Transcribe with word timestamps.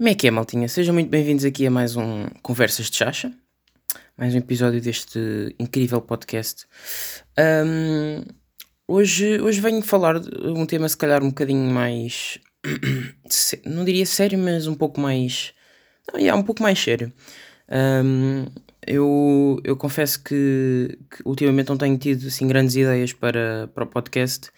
Como 0.00 0.08
é 0.08 0.14
que 0.14 0.26
é, 0.26 0.30
maltinha? 0.30 0.66
Sejam 0.66 0.94
muito 0.94 1.10
bem-vindos 1.10 1.44
aqui 1.44 1.66
a 1.66 1.70
mais 1.70 1.94
um 1.94 2.24
Conversas 2.40 2.88
de 2.88 2.96
Chacha, 2.96 3.30
mais 4.16 4.34
um 4.34 4.38
episódio 4.38 4.80
deste 4.80 5.54
incrível 5.58 6.00
podcast. 6.00 6.64
Um, 7.38 8.24
hoje, 8.88 9.38
hoje 9.42 9.60
venho 9.60 9.82
falar 9.82 10.18
de 10.18 10.30
um 10.48 10.64
tema, 10.64 10.88
se 10.88 10.96
calhar, 10.96 11.22
um 11.22 11.28
bocadinho 11.28 11.70
mais. 11.70 12.38
não 13.66 13.84
diria 13.84 14.06
sério, 14.06 14.38
mas 14.38 14.66
um 14.66 14.74
pouco 14.74 14.98
mais. 14.98 15.52
Não, 16.10 16.18
é 16.18 16.34
um 16.34 16.44
pouco 16.44 16.62
mais 16.62 16.78
sério. 16.78 17.12
Um, 17.68 18.46
eu, 18.86 19.60
eu 19.62 19.76
confesso 19.76 20.24
que, 20.24 20.98
que, 21.10 21.22
ultimamente 21.26 21.68
não 21.68 21.76
tenho 21.76 21.98
tido 21.98 22.26
assim, 22.26 22.48
grandes 22.48 22.74
ideias 22.74 23.12
para, 23.12 23.68
para 23.74 23.84
o 23.84 23.86
podcast 23.86 24.48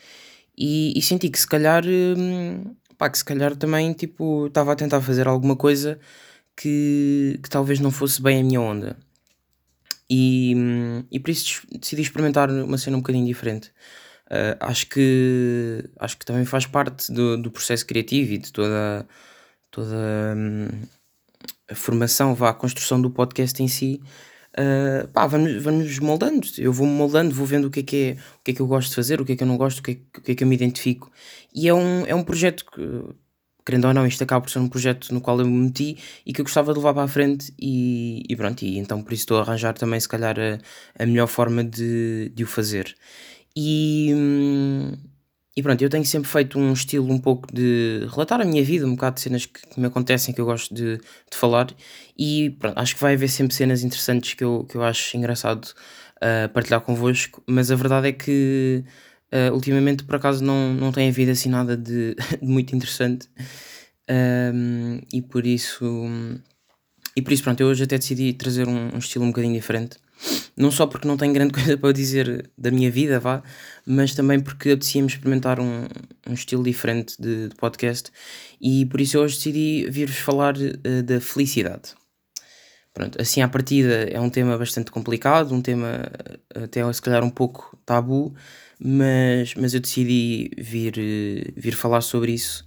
e, 0.56 0.96
e 0.96 1.02
senti 1.02 1.29
que 1.29 1.40
se 1.40 1.48
calhar. 1.48 1.84
Hum, 1.84 2.77
pá, 3.03 3.11
que 3.11 3.19
se 3.19 3.25
calhar 3.25 3.57
também 3.57 3.93
tipo 3.93 4.46
estava 4.46 4.73
a 4.73 4.77
tentar 4.77 5.00
fazer 5.00 5.27
alguma 5.27 5.57
coisa 5.57 5.98
que, 6.56 7.41
que 7.43 7.51
talvez 7.51 7.80
não 7.80 7.91
fosse 7.91 8.23
bem 8.23 8.41
a 8.41 8.45
minha 8.45 8.60
onda. 8.60 8.97
E, 10.09 10.55
e 11.10 11.19
por 11.19 11.30
isso 11.30 11.66
decidi 11.73 12.02
experimentar 12.02 12.48
uma 12.51 12.79
cena 12.79 12.96
um 12.96 13.01
bocadinho 13.01 13.27
diferente. 13.27 13.73
Uh, 14.27 14.57
acho 14.60 14.87
que 14.88 15.84
acho 15.98 16.16
que 16.16 16.24
também 16.24 16.45
faz 16.45 16.65
parte 16.66 17.12
do, 17.12 17.37
do 17.37 17.51
processo 17.51 17.84
criativo 17.87 18.33
e 18.34 18.38
de 18.38 18.52
toda, 18.52 19.07
toda 19.71 19.96
hum, 20.37 20.69
a 21.69 21.74
formação, 21.74 22.34
vá, 22.34 22.51
a 22.51 22.55
construção 22.55 23.01
do 23.02 23.10
podcast 23.10 23.60
em 23.62 23.69
si. 23.69 24.01
Uh, 24.59 25.09
pá, 25.09 25.27
vamos, 25.27 25.62
vamos 25.62 25.98
moldando. 25.98 26.47
Eu 26.59 26.73
vou-me 26.73 26.93
moldando, 26.93 27.34
vou 27.34 27.47
vendo 27.47 27.66
o 27.66 27.70
que, 27.70 27.80
é 27.80 27.83
que 27.83 27.97
é, 27.97 28.12
o 28.41 28.45
que 28.45 28.51
é 28.51 28.55
que 28.55 28.60
eu 28.60 28.66
gosto 28.66 28.91
de 28.91 28.97
fazer, 28.97 29.20
o 29.20 29.24
que 29.24 29.33
é 29.33 29.37
que 29.37 29.43
eu 29.43 29.47
não 29.47 29.56
gosto, 29.56 29.79
o 29.79 29.83
que 29.83 29.93
é, 29.93 30.19
o 30.19 30.23
que, 30.23 30.33
é 30.33 30.34
que 30.34 30.45
eu 30.45 30.48
me 30.48 30.55
identifico. 30.55 31.10
E 31.55 31.69
é 31.69 31.74
um, 31.74 32.06
é 32.06 32.15
um 32.15 32.23
projeto 32.23 32.65
que, 32.66 32.80
querendo 33.65 33.87
ou 33.87 33.95
não, 33.95 34.07
isto 34.07 34.23
acaba 34.23 34.43
por 34.43 34.51
ser 34.51 34.59
um 34.59 34.69
projeto 34.69 35.12
no 35.15 35.20
qual 35.20 35.38
eu 35.41 35.46
me 35.46 35.57
meti 35.66 35.96
e 36.27 36.33
que 36.33 36.41
eu 36.41 36.45
gostava 36.45 36.73
de 36.73 36.79
levar 36.79 36.95
para 36.95 37.05
a 37.05 37.09
frente. 37.09 37.52
E, 37.60 38.23
e 38.29 38.37
pronto, 38.37 38.63
e 38.63 38.79
então 38.79 39.02
por 39.02 39.13
isso 39.13 39.23
estou 39.23 39.38
a 39.38 39.43
arranjar 39.43 39.74
também, 39.74 39.99
se 40.01 40.09
calhar, 40.09 40.37
a, 40.38 40.59
a 41.02 41.07
melhor 41.07 41.29
forma 41.29 41.65
de, 41.65 42.30
de 42.35 42.45
o 42.45 42.46
fazer. 42.46 42.95
E. 43.57 44.13
Hum, 44.15 45.12
e 45.54 45.62
pronto, 45.62 45.82
eu 45.82 45.90
tenho 45.90 46.04
sempre 46.04 46.30
feito 46.30 46.58
um 46.58 46.72
estilo 46.72 47.12
um 47.12 47.18
pouco 47.18 47.46
de 47.52 48.06
relatar 48.10 48.40
a 48.40 48.45
minha 48.45 48.64
vida, 48.64 48.86
um 48.86 48.92
bocado 48.92 49.16
de 49.16 49.20
cenas 49.20 49.45
que, 49.45 49.60
que 49.66 49.78
me 49.78 49.86
acontecem, 49.86 50.34
que 50.34 50.40
eu 50.40 50.46
gosto 50.46 50.74
de, 50.74 50.96
de 50.96 51.36
falar. 51.36 51.68
E 52.18 52.50
pronto, 52.58 52.78
acho 52.78 52.95
que 52.95 53.00
vai 53.00 53.14
haver 53.14 53.28
sempre 53.28 53.54
cenas 53.54 53.82
interessantes 53.82 54.32
que 54.32 54.42
eu, 54.42 54.64
que 54.68 54.76
eu 54.76 54.82
acho 54.82 55.14
engraçado 55.14 55.66
uh, 56.16 56.48
partilhar 56.54 56.80
convosco. 56.80 57.42
Mas 57.46 57.70
a 57.70 57.76
verdade 57.76 58.08
é 58.08 58.12
que 58.12 58.82
uh, 59.30 59.52
ultimamente, 59.52 60.04
por 60.04 60.16
acaso, 60.16 60.42
não, 60.42 60.73
não 60.73 60.90
tem 60.90 61.10
havido 61.10 61.32
assim 61.32 61.50
nada 61.50 61.76
de, 61.76 62.14
de 62.40 62.48
muito 62.48 62.74
interessante. 62.74 63.28
Um, 64.10 65.00
e 65.12 65.20
por 65.20 65.47
isso. 65.47 65.84
E 67.14 67.20
por 67.20 67.30
isso, 67.30 67.42
pronto, 67.42 67.60
eu 67.60 67.66
hoje 67.66 67.84
até 67.84 67.98
decidi 67.98 68.32
trazer 68.32 68.66
um, 68.66 68.94
um 68.94 68.98
estilo 68.98 69.25
um 69.25 69.28
bocadinho 69.28 69.53
diferente. 69.53 69.98
Não 70.56 70.70
só 70.70 70.87
porque 70.87 71.09
não 71.09 71.16
tenho 71.16 71.32
grande 71.32 71.53
coisa 71.54 71.76
para 71.76 71.92
dizer 71.92 72.50
da 72.56 72.70
minha 72.70 72.91
vida, 72.91 73.19
vá, 73.19 73.42
mas 73.87 74.15
também 74.15 74.41
porque 74.41 74.70
apetecia-me 74.70 75.09
experimentar 75.09 75.59
um, 75.60 75.87
um 76.28 76.34
estilo 76.34 76.62
diferente 76.62 77.20
de, 77.20 77.48
de, 77.48 77.54
podcast 77.56 78.10
e 78.60 78.87
por 78.87 79.00
isso 79.00 79.19
hoje 79.19 79.37
decidi 79.37 79.87
vir-vos 79.91 80.19
falar 80.19 80.54
uh, 80.56 81.03
da 81.03 81.20
felicidade. 81.20 81.94
Pronto, 82.94 83.20
assim 83.20 83.41
à 83.41 83.48
partida 83.48 84.04
é 84.10 84.20
um 84.20 84.28
tema 84.28 84.56
bastante 84.59 84.91
complicado, 84.91 85.54
um 85.54 85.62
tema 85.62 86.10
eh, 86.54 86.64
até 86.64 86.92
se 86.92 87.00
calhar 87.00 87.25
um 87.25 87.31
pouco 87.31 87.75
tabu, 87.86 88.34
mas, 88.78 89.54
mas 89.54 89.72
eu 89.72 89.81
decidi 89.81 90.50
vir, 90.59 90.98
eh, 90.98 91.53
vir 91.56 91.75
falar 91.75 92.03
sobre 92.03 92.32
isso. 92.32 92.66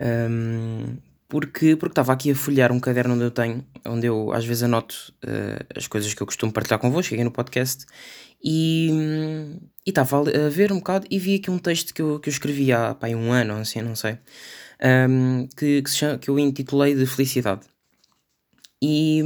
Um, 0.00 0.96
porque 1.32 1.76
porque 1.76 1.92
estava 1.92 2.12
aqui 2.12 2.30
a 2.30 2.34
folhear 2.34 2.70
um 2.70 2.78
caderno 2.78 3.14
onde 3.14 3.24
eu 3.24 3.30
tenho, 3.30 3.64
onde 3.86 4.06
eu 4.06 4.30
às 4.34 4.44
vezes 4.44 4.64
anoto 4.64 5.14
uh, 5.24 5.64
as 5.74 5.86
coisas 5.86 6.12
que 6.12 6.22
eu 6.22 6.26
costumo 6.26 6.52
partilhar 6.52 6.78
convosco 6.78 7.14
aqui 7.14 7.24
no 7.24 7.30
podcast 7.30 7.86
e, 8.44 8.90
estava 9.86 10.18
a 10.18 10.50
ver 10.50 10.70
um 10.70 10.76
bocado 10.76 11.06
e 11.10 11.18
vi 11.18 11.36
aqui 11.36 11.50
um 11.50 11.56
texto 11.58 11.94
que 11.94 12.02
eu, 12.02 12.20
que 12.20 12.28
eu 12.28 12.30
escrevi 12.30 12.70
há 12.70 12.94
pá, 12.94 13.08
um 13.08 13.32
ano, 13.32 13.54
assim, 13.54 13.80
não 13.80 13.96
sei, 13.96 14.18
um, 15.08 15.48
que, 15.56 15.80
que, 15.80 15.90
chama, 15.90 16.18
que 16.18 16.28
eu 16.28 16.38
intitulei 16.38 16.94
de 16.94 17.06
Felicidade. 17.06 17.62
E, 18.82 19.22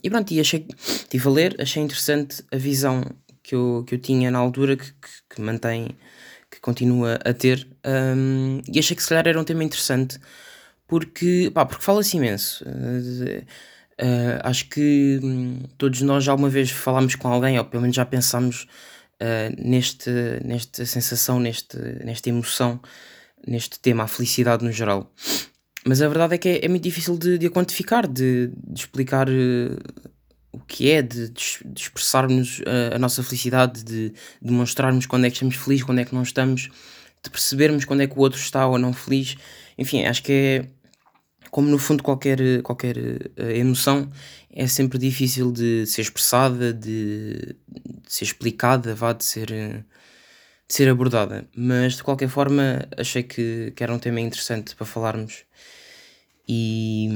e 0.00 0.10
pronto, 0.10 0.32
e 0.32 0.38
achei, 0.38 0.64
estive 0.86 1.26
a 1.26 1.30
ler, 1.32 1.56
achei 1.60 1.82
interessante 1.82 2.44
a 2.52 2.56
visão 2.56 3.02
que 3.42 3.56
eu, 3.56 3.82
que 3.84 3.96
eu 3.96 3.98
tinha 3.98 4.30
na 4.30 4.38
altura, 4.38 4.76
que, 4.76 4.92
que, 4.92 5.34
que 5.34 5.40
mantém, 5.40 5.88
que 6.48 6.60
continua 6.60 7.18
a 7.24 7.32
ter, 7.32 7.66
um, 7.84 8.60
e 8.72 8.78
achei 8.78 8.94
que 8.94 9.02
se 9.02 9.08
calhar 9.08 9.26
era 9.26 9.40
um 9.40 9.44
tema 9.44 9.64
interessante 9.64 10.20
porque, 10.88 11.50
pá, 11.54 11.64
porque 11.64 11.84
fala-se 11.84 12.16
imenso. 12.16 12.64
Uh, 12.64 14.38
acho 14.42 14.68
que 14.68 15.20
um, 15.22 15.60
todos 15.76 16.00
nós 16.02 16.24
já 16.24 16.32
alguma 16.32 16.48
vez 16.48 16.70
falámos 16.70 17.14
com 17.14 17.28
alguém, 17.28 17.58
ou 17.58 17.64
pelo 17.64 17.82
menos 17.82 17.94
já 17.94 18.04
pensámos 18.04 18.66
uh, 19.20 19.54
neste, 19.62 20.10
nesta 20.44 20.86
sensação, 20.86 21.38
neste, 21.38 21.76
nesta 22.04 22.28
emoção, 22.28 22.80
neste 23.46 23.78
tema, 23.78 24.04
a 24.04 24.08
felicidade 24.08 24.64
no 24.64 24.72
geral. 24.72 25.12
Mas 25.84 26.00
a 26.00 26.08
verdade 26.08 26.34
é 26.34 26.38
que 26.38 26.48
é, 26.48 26.64
é 26.64 26.68
muito 26.68 26.82
difícil 26.82 27.18
de, 27.18 27.38
de 27.38 27.50
quantificar, 27.50 28.06
de, 28.06 28.50
de 28.66 28.80
explicar 28.80 29.28
o 30.52 30.60
que 30.60 30.90
é, 30.90 31.02
de, 31.02 31.28
de 31.28 31.80
expressarmos 31.80 32.62
a, 32.66 32.96
a, 32.96 32.98
nossa 32.98 33.22
felicidade, 33.22 33.84
de 33.84 34.12
demonstrarmos 34.40 35.06
quando 35.06 35.26
é 35.26 35.30
que 35.30 35.36
estamos 35.36 35.56
felizes, 35.56 35.84
quando 35.84 36.00
é 36.00 36.04
que 36.04 36.14
não 36.14 36.22
estamos, 36.22 36.70
de 37.22 37.30
percebermos 37.30 37.84
quando 37.84 38.02
é 38.02 38.06
que 38.06 38.16
o 38.16 38.20
outro 38.20 38.40
está 38.40 38.66
ou 38.66 38.78
não 38.78 38.92
feliz. 38.92 39.36
Enfim, 39.76 40.04
acho 40.04 40.22
que 40.22 40.32
é 40.32 40.77
como 41.50 41.68
no 41.68 41.78
fundo 41.78 42.02
qualquer, 42.02 42.62
qualquer 42.62 42.96
uh, 42.96 43.50
emoção 43.54 44.10
é 44.50 44.66
sempre 44.66 44.98
difícil 44.98 45.52
de 45.52 45.86
ser 45.86 46.02
expressada, 46.02 46.72
de, 46.72 47.56
de 47.68 48.12
ser 48.12 48.24
explicada, 48.24 48.94
vá, 48.94 49.12
de 49.12 49.24
ser, 49.24 49.48
de 49.48 49.84
ser 50.68 50.88
abordada. 50.88 51.48
Mas 51.56 51.96
de 51.96 52.02
qualquer 52.02 52.28
forma 52.28 52.86
achei 52.96 53.22
que, 53.22 53.72
que 53.76 53.82
era 53.82 53.92
um 53.94 53.98
tema 53.98 54.20
interessante 54.20 54.74
para 54.74 54.86
falarmos. 54.86 55.44
E, 56.48 57.08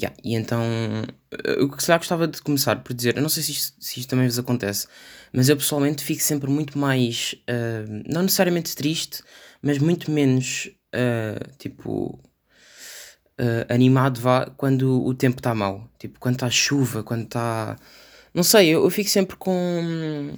yeah, 0.00 0.16
e 0.22 0.34
então 0.36 0.62
eu 1.44 1.68
se 1.78 1.86
calhar 1.86 1.98
gostava 1.98 2.28
de 2.28 2.40
começar 2.40 2.76
por 2.82 2.94
dizer, 2.94 3.16
eu 3.16 3.22
não 3.22 3.28
sei 3.28 3.42
se 3.42 3.50
isto, 3.52 3.76
se 3.80 4.00
isto 4.00 4.08
também 4.08 4.26
vos 4.26 4.38
acontece, 4.38 4.86
mas 5.32 5.48
eu 5.48 5.56
pessoalmente 5.56 6.04
fico 6.04 6.22
sempre 6.22 6.48
muito 6.48 6.78
mais, 6.78 7.34
uh, 7.50 8.02
não 8.06 8.22
necessariamente 8.22 8.76
triste, 8.76 9.22
mas 9.60 9.78
muito 9.78 10.10
menos 10.10 10.70
uh, 10.94 11.58
tipo 11.58 12.18
uh, 13.38 13.72
animado 13.72 14.20
vá 14.20 14.46
quando 14.56 15.04
o 15.04 15.14
tempo 15.14 15.38
está 15.38 15.54
mau. 15.54 15.88
Tipo, 15.98 16.18
quando 16.18 16.36
está 16.36 16.50
chuva, 16.50 17.02
quando 17.02 17.24
está. 17.24 17.76
Não 18.34 18.42
sei, 18.42 18.68
eu, 18.68 18.84
eu, 18.84 18.90
fico 18.90 19.08
sempre 19.08 19.36
com. 19.36 20.34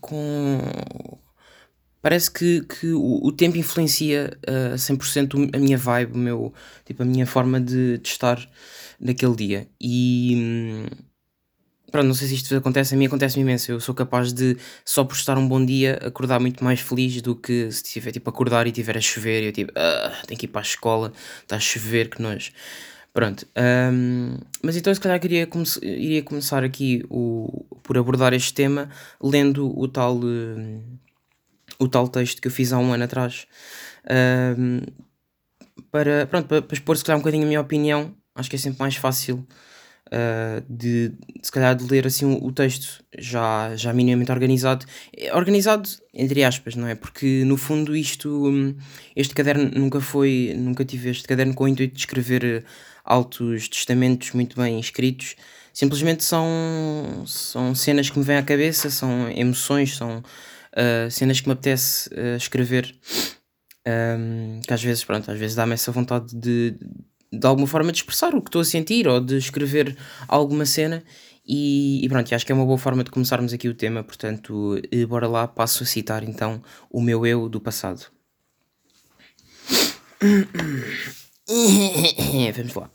com. 0.00 0.58
Parece 2.02 2.30
que, 2.30 2.60
que 2.62 2.92
o, 2.92 3.26
o 3.26 3.32
tempo 3.32 3.56
influencia 3.56 4.38
uh, 4.48 4.74
a 4.74 4.76
100% 4.76 5.50
a 5.54 5.58
minha 5.58 5.76
vibe, 5.76 6.14
o 6.14 6.18
meu, 6.18 6.54
tipo, 6.84 7.02
a 7.02 7.06
minha 7.06 7.26
forma 7.26 7.60
de, 7.60 7.98
de 7.98 8.08
estar 8.08 8.48
naquele 9.00 9.34
dia. 9.36 9.68
E. 9.80 10.34
Hum, 10.36 11.15
Pronto, 11.90 12.06
não 12.06 12.14
sei 12.14 12.28
se 12.28 12.34
isto 12.34 12.56
acontece, 12.56 12.94
a 12.94 12.98
mim 12.98 13.06
acontece 13.06 13.38
imenso. 13.38 13.70
Eu 13.70 13.80
sou 13.80 13.94
capaz 13.94 14.32
de, 14.32 14.56
só 14.84 15.04
por 15.04 15.14
estar 15.14 15.38
um 15.38 15.46
bom 15.46 15.64
dia, 15.64 15.98
acordar 16.02 16.40
muito 16.40 16.64
mais 16.64 16.80
feliz 16.80 17.22
do 17.22 17.36
que 17.36 17.70
se 17.70 17.82
tiver 17.82 18.10
tipo 18.10 18.28
acordar 18.28 18.66
e 18.66 18.72
tiver 18.72 18.96
a 18.96 19.00
chover 19.00 19.42
e 19.44 19.46
eu 19.46 19.52
tipo, 19.52 19.72
ah, 19.76 20.22
tenho 20.26 20.38
que 20.38 20.46
ir 20.46 20.48
para 20.48 20.60
a 20.60 20.64
escola, 20.64 21.12
está 21.42 21.56
a 21.56 21.60
chover, 21.60 22.08
que 22.08 22.20
nós. 22.20 22.52
Pronto, 23.12 23.46
um, 23.92 24.36
mas 24.62 24.76
então 24.76 24.92
se 24.92 25.00
calhar 25.00 25.18
queria 25.18 25.46
come 25.46 25.64
iria 25.80 26.22
começar 26.22 26.62
aqui 26.62 27.02
o, 27.08 27.64
por 27.82 27.96
abordar 27.96 28.34
este 28.34 28.52
tema 28.52 28.90
lendo 29.22 29.72
o 29.78 29.88
tal, 29.88 30.16
uh, 30.18 30.82
o 31.78 31.88
tal 31.88 32.08
texto 32.08 32.42
que 32.42 32.48
eu 32.48 32.52
fiz 32.52 32.72
há 32.74 32.78
um 32.78 32.92
ano 32.92 33.04
atrás. 33.04 33.46
Um, 34.58 34.80
para, 35.90 36.26
pronto, 36.26 36.46
para, 36.48 36.60
para 36.60 36.74
expor 36.74 36.96
se 36.96 37.04
calhar 37.04 37.16
um 37.18 37.22
bocadinho 37.22 37.44
a 37.44 37.46
minha 37.46 37.60
opinião, 37.60 38.14
acho 38.34 38.50
que 38.50 38.56
é 38.56 38.58
sempre 38.58 38.80
mais 38.80 38.96
fácil 38.96 39.46
uh, 40.06 40.64
de, 40.68 41.12
se 41.42 41.50
calhar 41.50 41.74
de 41.74 41.84
ler 41.84 42.06
assim 42.06 42.24
o, 42.24 42.52
texto 42.52 43.04
já, 43.18 43.74
já 43.76 43.92
minimamente 43.92 44.32
organizado. 44.32 44.86
É 45.16 45.34
organizado 45.34 45.88
entre 46.12 46.44
aspas, 46.44 46.74
não 46.74 46.86
é? 46.86 46.94
Porque 46.94 47.44
no 47.44 47.56
fundo 47.56 47.94
isto, 47.94 48.48
hum, 48.48 48.74
este 49.14 49.34
caderno 49.34 49.70
nunca 49.78 50.00
foi, 50.00 50.54
nunca 50.56 50.84
tive 50.84 51.10
este 51.10 51.28
caderno 51.28 51.54
com 51.54 51.64
o 51.64 51.68
intuito 51.68 51.94
de 51.94 52.00
escrever 52.00 52.64
altos 53.04 53.68
testamentos 53.68 54.32
muito 54.32 54.60
bem 54.60 54.80
escritos. 54.80 55.36
Simplesmente 55.72 56.24
são, 56.24 57.24
são 57.26 57.74
cenas 57.74 58.08
que 58.08 58.18
me 58.18 58.24
vêm 58.24 58.38
à 58.38 58.42
cabeça, 58.42 58.88
são 58.88 59.30
emoções, 59.30 59.94
são 59.96 60.18
uh, 60.20 61.10
cenas 61.10 61.40
que 61.40 61.48
me 61.48 61.52
apetece 61.52 62.08
uh, 62.14 62.36
escrever. 62.36 62.94
Um, 63.86 64.60
que 64.66 64.72
às 64.72 64.82
vezes, 64.82 65.04
pronto, 65.04 65.30
às 65.30 65.38
vezes 65.38 65.54
dá-me 65.54 65.74
essa 65.74 65.92
vontade 65.92 66.34
de, 66.34 66.76
de 67.32 67.46
alguma 67.46 67.66
forma 67.66 67.92
de 67.92 67.98
expressar 67.98 68.34
o 68.34 68.40
que 68.40 68.48
estou 68.48 68.60
a 68.60 68.64
sentir 68.64 69.08
ou 69.08 69.20
de 69.20 69.36
escrever 69.36 69.96
alguma 70.28 70.66
cena. 70.66 71.02
E, 71.46 72.04
e 72.04 72.08
pronto, 72.08 72.34
acho 72.34 72.44
que 72.44 72.52
é 72.52 72.54
uma 72.54 72.66
boa 72.66 72.78
forma 72.78 73.04
de 73.04 73.10
começarmos 73.10 73.52
aqui 73.52 73.68
o 73.68 73.74
tema, 73.74 74.02
portanto, 74.02 74.80
eh, 74.90 75.06
bora 75.06 75.28
lá, 75.28 75.46
passo 75.46 75.84
a 75.84 75.86
citar 75.86 76.24
então 76.24 76.60
o 76.90 77.00
meu 77.00 77.24
eu 77.24 77.48
do 77.48 77.60
passado. 77.60 78.06
Vamos 82.56 82.74
lá. 82.74 82.90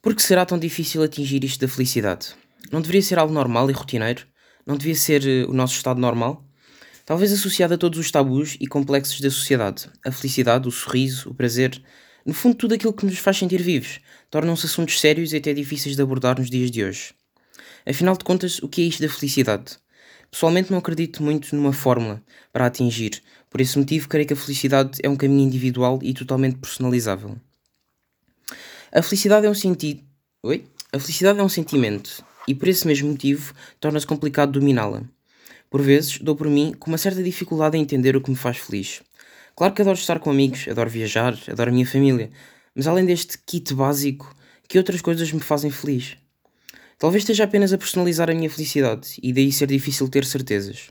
Por 0.00 0.14
que 0.14 0.22
será 0.22 0.46
tão 0.46 0.58
difícil 0.58 1.02
atingir 1.02 1.44
isto 1.44 1.60
da 1.60 1.68
felicidade? 1.68 2.34
Não 2.70 2.80
deveria 2.80 3.02
ser 3.02 3.18
algo 3.18 3.32
normal 3.32 3.70
e 3.70 3.72
rotineiro? 3.72 4.26
Não 4.66 4.76
devia 4.76 4.94
ser 4.94 5.22
uh, 5.22 5.50
o 5.50 5.52
nosso 5.52 5.74
estado 5.74 6.00
normal? 6.00 6.44
Talvez 7.04 7.32
associado 7.32 7.74
a 7.74 7.78
todos 7.78 7.98
os 7.98 8.10
tabus 8.10 8.56
e 8.60 8.66
complexos 8.66 9.20
da 9.20 9.30
sociedade. 9.30 9.88
A 10.04 10.10
felicidade, 10.10 10.68
o 10.68 10.70
sorriso, 10.70 11.30
o 11.30 11.34
prazer, 11.34 11.82
no 12.24 12.34
fundo, 12.34 12.56
tudo 12.56 12.74
aquilo 12.74 12.92
que 12.92 13.06
nos 13.06 13.18
faz 13.18 13.36
sentir 13.36 13.62
vivos, 13.62 14.00
tornam-se 14.30 14.66
assuntos 14.66 15.00
sérios 15.00 15.32
e 15.32 15.36
até 15.36 15.52
difíceis 15.52 15.96
de 15.96 16.02
abordar 16.02 16.38
nos 16.38 16.48
dias 16.48 16.70
de 16.70 16.84
hoje. 16.84 17.14
Afinal 17.86 18.16
de 18.16 18.24
contas, 18.24 18.58
o 18.60 18.68
que 18.68 18.82
é 18.82 18.84
isto 18.84 19.02
da 19.02 19.08
felicidade? 19.08 19.76
Pessoalmente, 20.30 20.70
não 20.70 20.78
acredito 20.78 21.22
muito 21.22 21.54
numa 21.54 21.72
fórmula 21.72 22.22
para 22.52 22.66
atingir, 22.66 23.22
por 23.52 23.60
esse 23.60 23.78
motivo, 23.78 24.08
creio 24.08 24.26
que 24.26 24.32
a 24.32 24.36
felicidade 24.36 24.98
é 25.02 25.08
um 25.08 25.14
caminho 25.14 25.46
individual 25.46 25.98
e 26.02 26.14
totalmente 26.14 26.56
personalizável. 26.56 27.36
A 28.90 29.02
felicidade 29.02 29.46
é 29.46 29.50
um 29.50 29.54
sentido. 29.54 30.02
Oi? 30.42 30.64
A 30.90 30.98
felicidade 30.98 31.38
é 31.38 31.42
um 31.42 31.50
sentimento 31.50 32.24
e, 32.48 32.54
por 32.54 32.68
esse 32.68 32.86
mesmo 32.86 33.10
motivo, 33.10 33.52
torna-se 33.78 34.06
complicado 34.06 34.52
dominá-la. 34.52 35.02
Por 35.68 35.82
vezes, 35.82 36.18
dou 36.18 36.34
por 36.34 36.48
mim 36.48 36.74
com 36.78 36.90
uma 36.90 36.96
certa 36.96 37.22
dificuldade 37.22 37.76
em 37.76 37.82
entender 37.82 38.16
o 38.16 38.22
que 38.22 38.30
me 38.30 38.36
faz 38.36 38.56
feliz. 38.56 39.02
Claro 39.54 39.74
que 39.74 39.82
adoro 39.82 39.98
estar 39.98 40.18
com 40.18 40.30
amigos, 40.30 40.66
adoro 40.68 40.88
viajar, 40.88 41.38
adoro 41.48 41.70
a 41.70 41.72
minha 41.72 41.86
família, 41.86 42.30
mas 42.74 42.86
além 42.86 43.04
deste 43.04 43.38
kit 43.38 43.74
básico, 43.74 44.34
que 44.66 44.78
outras 44.78 45.02
coisas 45.02 45.30
me 45.30 45.40
fazem 45.40 45.70
feliz? 45.70 46.16
Talvez 46.98 47.22
esteja 47.22 47.44
apenas 47.44 47.72
a 47.72 47.78
personalizar 47.78 48.30
a 48.30 48.34
minha 48.34 48.48
felicidade 48.48 49.18
e 49.22 49.32
daí 49.32 49.52
ser 49.52 49.66
difícil 49.66 50.08
ter 50.08 50.24
certezas. 50.24 50.88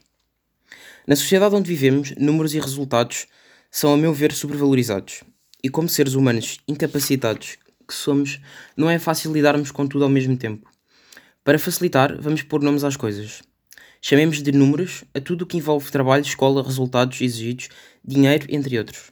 Na 1.07 1.15
sociedade 1.15 1.55
onde 1.55 1.67
vivemos, 1.67 2.13
números 2.17 2.53
e 2.53 2.59
resultados 2.59 3.25
são, 3.71 3.93
a 3.93 3.97
meu 3.97 4.13
ver, 4.13 4.31
sobrevalorizados. 4.33 5.23
E 5.63 5.69
como 5.69 5.89
seres 5.89 6.13
humanos 6.13 6.59
incapacitados 6.67 7.57
que 7.87 7.93
somos, 7.93 8.39
não 8.77 8.89
é 8.89 8.99
fácil 8.99 9.33
lidarmos 9.33 9.71
com 9.71 9.87
tudo 9.87 10.03
ao 10.03 10.09
mesmo 10.09 10.37
tempo. 10.37 10.69
Para 11.43 11.57
facilitar, 11.57 12.15
vamos 12.21 12.43
pôr 12.43 12.61
nomes 12.61 12.83
às 12.83 12.95
coisas. 12.95 13.41
Chamemos 14.01 14.41
de 14.41 14.51
números 14.51 15.03
a 15.13 15.21
tudo 15.21 15.43
o 15.43 15.45
que 15.45 15.57
envolve 15.57 15.91
trabalho, 15.91 16.23
escola, 16.23 16.63
resultados 16.63 17.21
exigidos, 17.21 17.69
dinheiro, 18.03 18.47
entre 18.49 18.77
outros. 18.77 19.11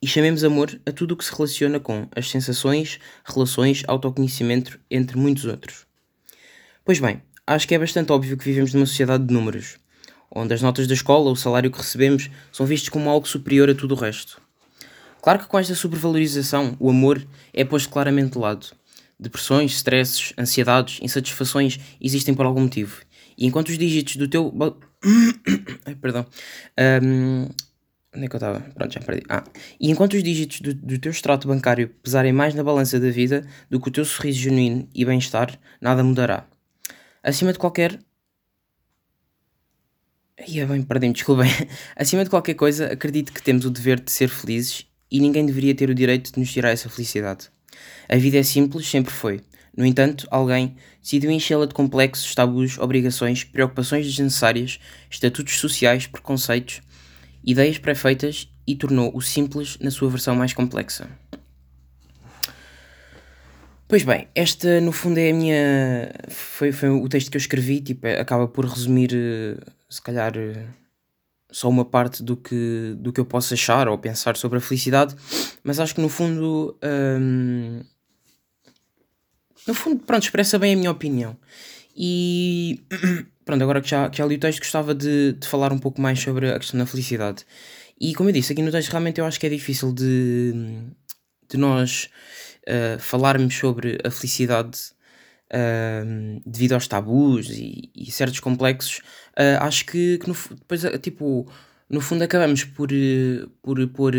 E 0.00 0.06
chamemos 0.06 0.42
amor 0.42 0.80
a 0.84 0.90
tudo 0.90 1.12
o 1.12 1.16
que 1.16 1.24
se 1.24 1.32
relaciona 1.32 1.78
com 1.78 2.08
as 2.16 2.30
sensações, 2.30 2.98
relações, 3.24 3.84
autoconhecimento, 3.86 4.80
entre 4.90 5.16
muitos 5.16 5.44
outros. 5.44 5.86
Pois 6.84 6.98
bem, 6.98 7.22
acho 7.46 7.68
que 7.68 7.74
é 7.74 7.78
bastante 7.78 8.10
óbvio 8.10 8.36
que 8.36 8.44
vivemos 8.44 8.74
numa 8.74 8.86
sociedade 8.86 9.24
de 9.24 9.32
números 9.32 9.76
onde 10.34 10.54
as 10.54 10.62
notas 10.62 10.86
da 10.86 10.94
escola, 10.94 11.30
o 11.30 11.36
salário 11.36 11.70
que 11.70 11.78
recebemos, 11.78 12.30
são 12.50 12.64
vistos 12.64 12.88
como 12.88 13.10
algo 13.10 13.28
superior 13.28 13.68
a 13.68 13.74
tudo 13.74 13.94
o 13.94 13.98
resto. 13.98 14.40
Claro 15.20 15.38
que 15.38 15.46
com 15.46 15.58
esta 15.58 15.74
sobrevalorização, 15.74 16.76
o 16.80 16.90
amor 16.90 17.24
é 17.52 17.64
posto 17.64 17.90
claramente 17.90 18.32
de 18.32 18.38
lado. 18.38 18.66
Depressões, 19.20 19.72
stresses, 19.74 20.32
ansiedades, 20.36 20.98
insatisfações 21.00 21.78
existem 22.00 22.34
por 22.34 22.46
algum 22.46 22.62
motivo. 22.62 23.02
E 23.36 23.46
enquanto 23.46 23.68
os 23.68 23.78
dígitos 23.78 24.16
do 24.16 24.28
teu. 24.28 24.52
Ai, 25.86 25.94
perdão. 25.94 26.26
Um... 27.02 27.48
Onde 28.14 28.26
é 28.26 28.28
que 28.28 28.34
eu 28.34 28.38
estava? 28.38 28.60
Pronto, 28.60 28.92
já 28.92 29.00
perdi. 29.00 29.22
Ah. 29.28 29.42
E 29.80 29.90
enquanto 29.90 30.12
os 30.12 30.22
dígitos 30.22 30.60
do, 30.60 30.74
do 30.74 30.98
teu 30.98 31.10
extrato 31.10 31.48
bancário 31.48 31.88
pesarem 32.02 32.32
mais 32.32 32.54
na 32.54 32.62
balança 32.62 33.00
da 33.00 33.10
vida 33.10 33.46
do 33.70 33.80
que 33.80 33.88
o 33.88 33.90
teu 33.90 34.04
sorriso 34.04 34.38
genuíno 34.38 34.86
e 34.94 35.02
bem-estar, 35.02 35.58
nada 35.80 36.04
mudará. 36.04 36.46
Acima 37.22 37.52
de 37.54 37.58
qualquer 37.58 37.98
Ia 40.48 40.66
bem, 40.66 40.82
perdi-me, 40.82 41.12
desculpem. 41.12 41.48
Acima 41.94 42.24
de 42.24 42.30
qualquer 42.30 42.54
coisa, 42.54 42.92
acredito 42.92 43.32
que 43.32 43.42
temos 43.42 43.64
o 43.64 43.70
dever 43.70 44.00
de 44.00 44.10
ser 44.10 44.28
felizes 44.28 44.86
e 45.10 45.20
ninguém 45.20 45.46
deveria 45.46 45.74
ter 45.74 45.88
o 45.88 45.94
direito 45.94 46.32
de 46.32 46.40
nos 46.40 46.52
tirar 46.52 46.70
essa 46.70 46.88
felicidade. 46.88 47.48
A 48.08 48.16
vida 48.16 48.38
é 48.38 48.42
simples, 48.42 48.88
sempre 48.88 49.12
foi. 49.12 49.40
No 49.76 49.86
entanto, 49.86 50.26
alguém 50.30 50.76
decidiu 51.02 51.30
enchê-la 51.30 51.66
de 51.66 51.72
complexos, 51.72 52.34
tabus, 52.34 52.78
obrigações, 52.78 53.42
preocupações 53.42 54.06
desnecessárias, 54.06 54.78
estatutos 55.10 55.58
sociais, 55.58 56.06
preconceitos, 56.06 56.82
ideias 57.42 57.78
pré-feitas 57.78 58.48
e 58.66 58.76
tornou 58.76 59.10
o 59.14 59.20
simples 59.20 59.78
na 59.80 59.90
sua 59.90 60.10
versão 60.10 60.36
mais 60.36 60.52
complexa. 60.52 61.08
Pois 63.88 64.04
bem, 64.04 64.26
esta 64.34 64.80
no 64.80 64.90
fundo 64.90 65.18
é 65.18 65.30
a 65.30 65.34
minha. 65.34 66.12
Foi, 66.28 66.72
foi 66.72 66.88
o 66.88 67.08
texto 67.08 67.30
que 67.30 67.36
eu 67.36 67.40
escrevi, 67.40 67.80
tipo, 67.80 68.06
acaba 68.06 68.48
por 68.48 68.64
resumir 68.64 69.10
eh, 69.12 69.58
se 69.88 70.00
calhar 70.00 70.32
eh, 70.34 70.64
só 71.50 71.68
uma 71.68 71.84
parte 71.84 72.22
do 72.22 72.34
que, 72.34 72.94
do 72.96 73.12
que 73.12 73.20
eu 73.20 73.26
posso 73.26 73.52
achar 73.52 73.88
ou 73.88 73.98
pensar 73.98 74.36
sobre 74.38 74.56
a 74.58 74.60
felicidade, 74.62 75.14
mas 75.62 75.78
acho 75.78 75.94
que 75.94 76.00
no 76.00 76.08
fundo. 76.08 76.78
Hum, 76.82 77.82
no 79.66 79.74
fundo, 79.74 80.02
pronto, 80.04 80.22
expressa 80.22 80.58
bem 80.58 80.74
a 80.74 80.76
minha 80.76 80.90
opinião. 80.90 81.36
E 81.96 82.82
pronto, 83.44 83.62
agora 83.62 83.80
que 83.80 83.88
já, 83.88 84.08
que 84.08 84.18
já 84.18 84.26
li 84.26 84.36
o 84.36 84.40
texto, 84.40 84.60
gostava 84.60 84.94
de, 84.94 85.32
de 85.32 85.46
falar 85.46 85.72
um 85.72 85.78
pouco 85.78 86.00
mais 86.00 86.18
sobre 86.20 86.50
a 86.50 86.58
questão 86.58 86.78
da 86.78 86.86
felicidade. 86.86 87.44
E 88.00 88.14
como 88.14 88.28
eu 88.28 88.32
disse, 88.32 88.52
aqui 88.52 88.62
no 88.62 88.70
texto 88.70 88.90
realmente 88.90 89.20
eu 89.20 89.24
acho 89.24 89.38
que 89.38 89.46
é 89.46 89.50
difícil 89.50 89.92
de, 89.92 90.52
de 91.48 91.56
nós 91.56 92.08
uh, 92.66 92.98
falarmos 92.98 93.54
sobre 93.54 93.98
a 94.04 94.10
felicidade 94.10 94.78
uh, 95.52 96.42
devido 96.44 96.72
aos 96.72 96.88
tabus 96.88 97.48
e, 97.50 97.90
e 97.94 98.10
certos 98.10 98.40
complexos, 98.40 98.98
uh, 99.38 99.62
acho 99.62 99.86
que, 99.86 100.18
que 100.18 100.28
no, 100.28 100.34
depois, 100.34 100.82
tipo, 101.00 101.46
no 101.88 102.00
fundo 102.00 102.24
acabamos 102.24 102.64
por, 102.64 102.88
por, 103.62 103.88
por, 103.88 104.14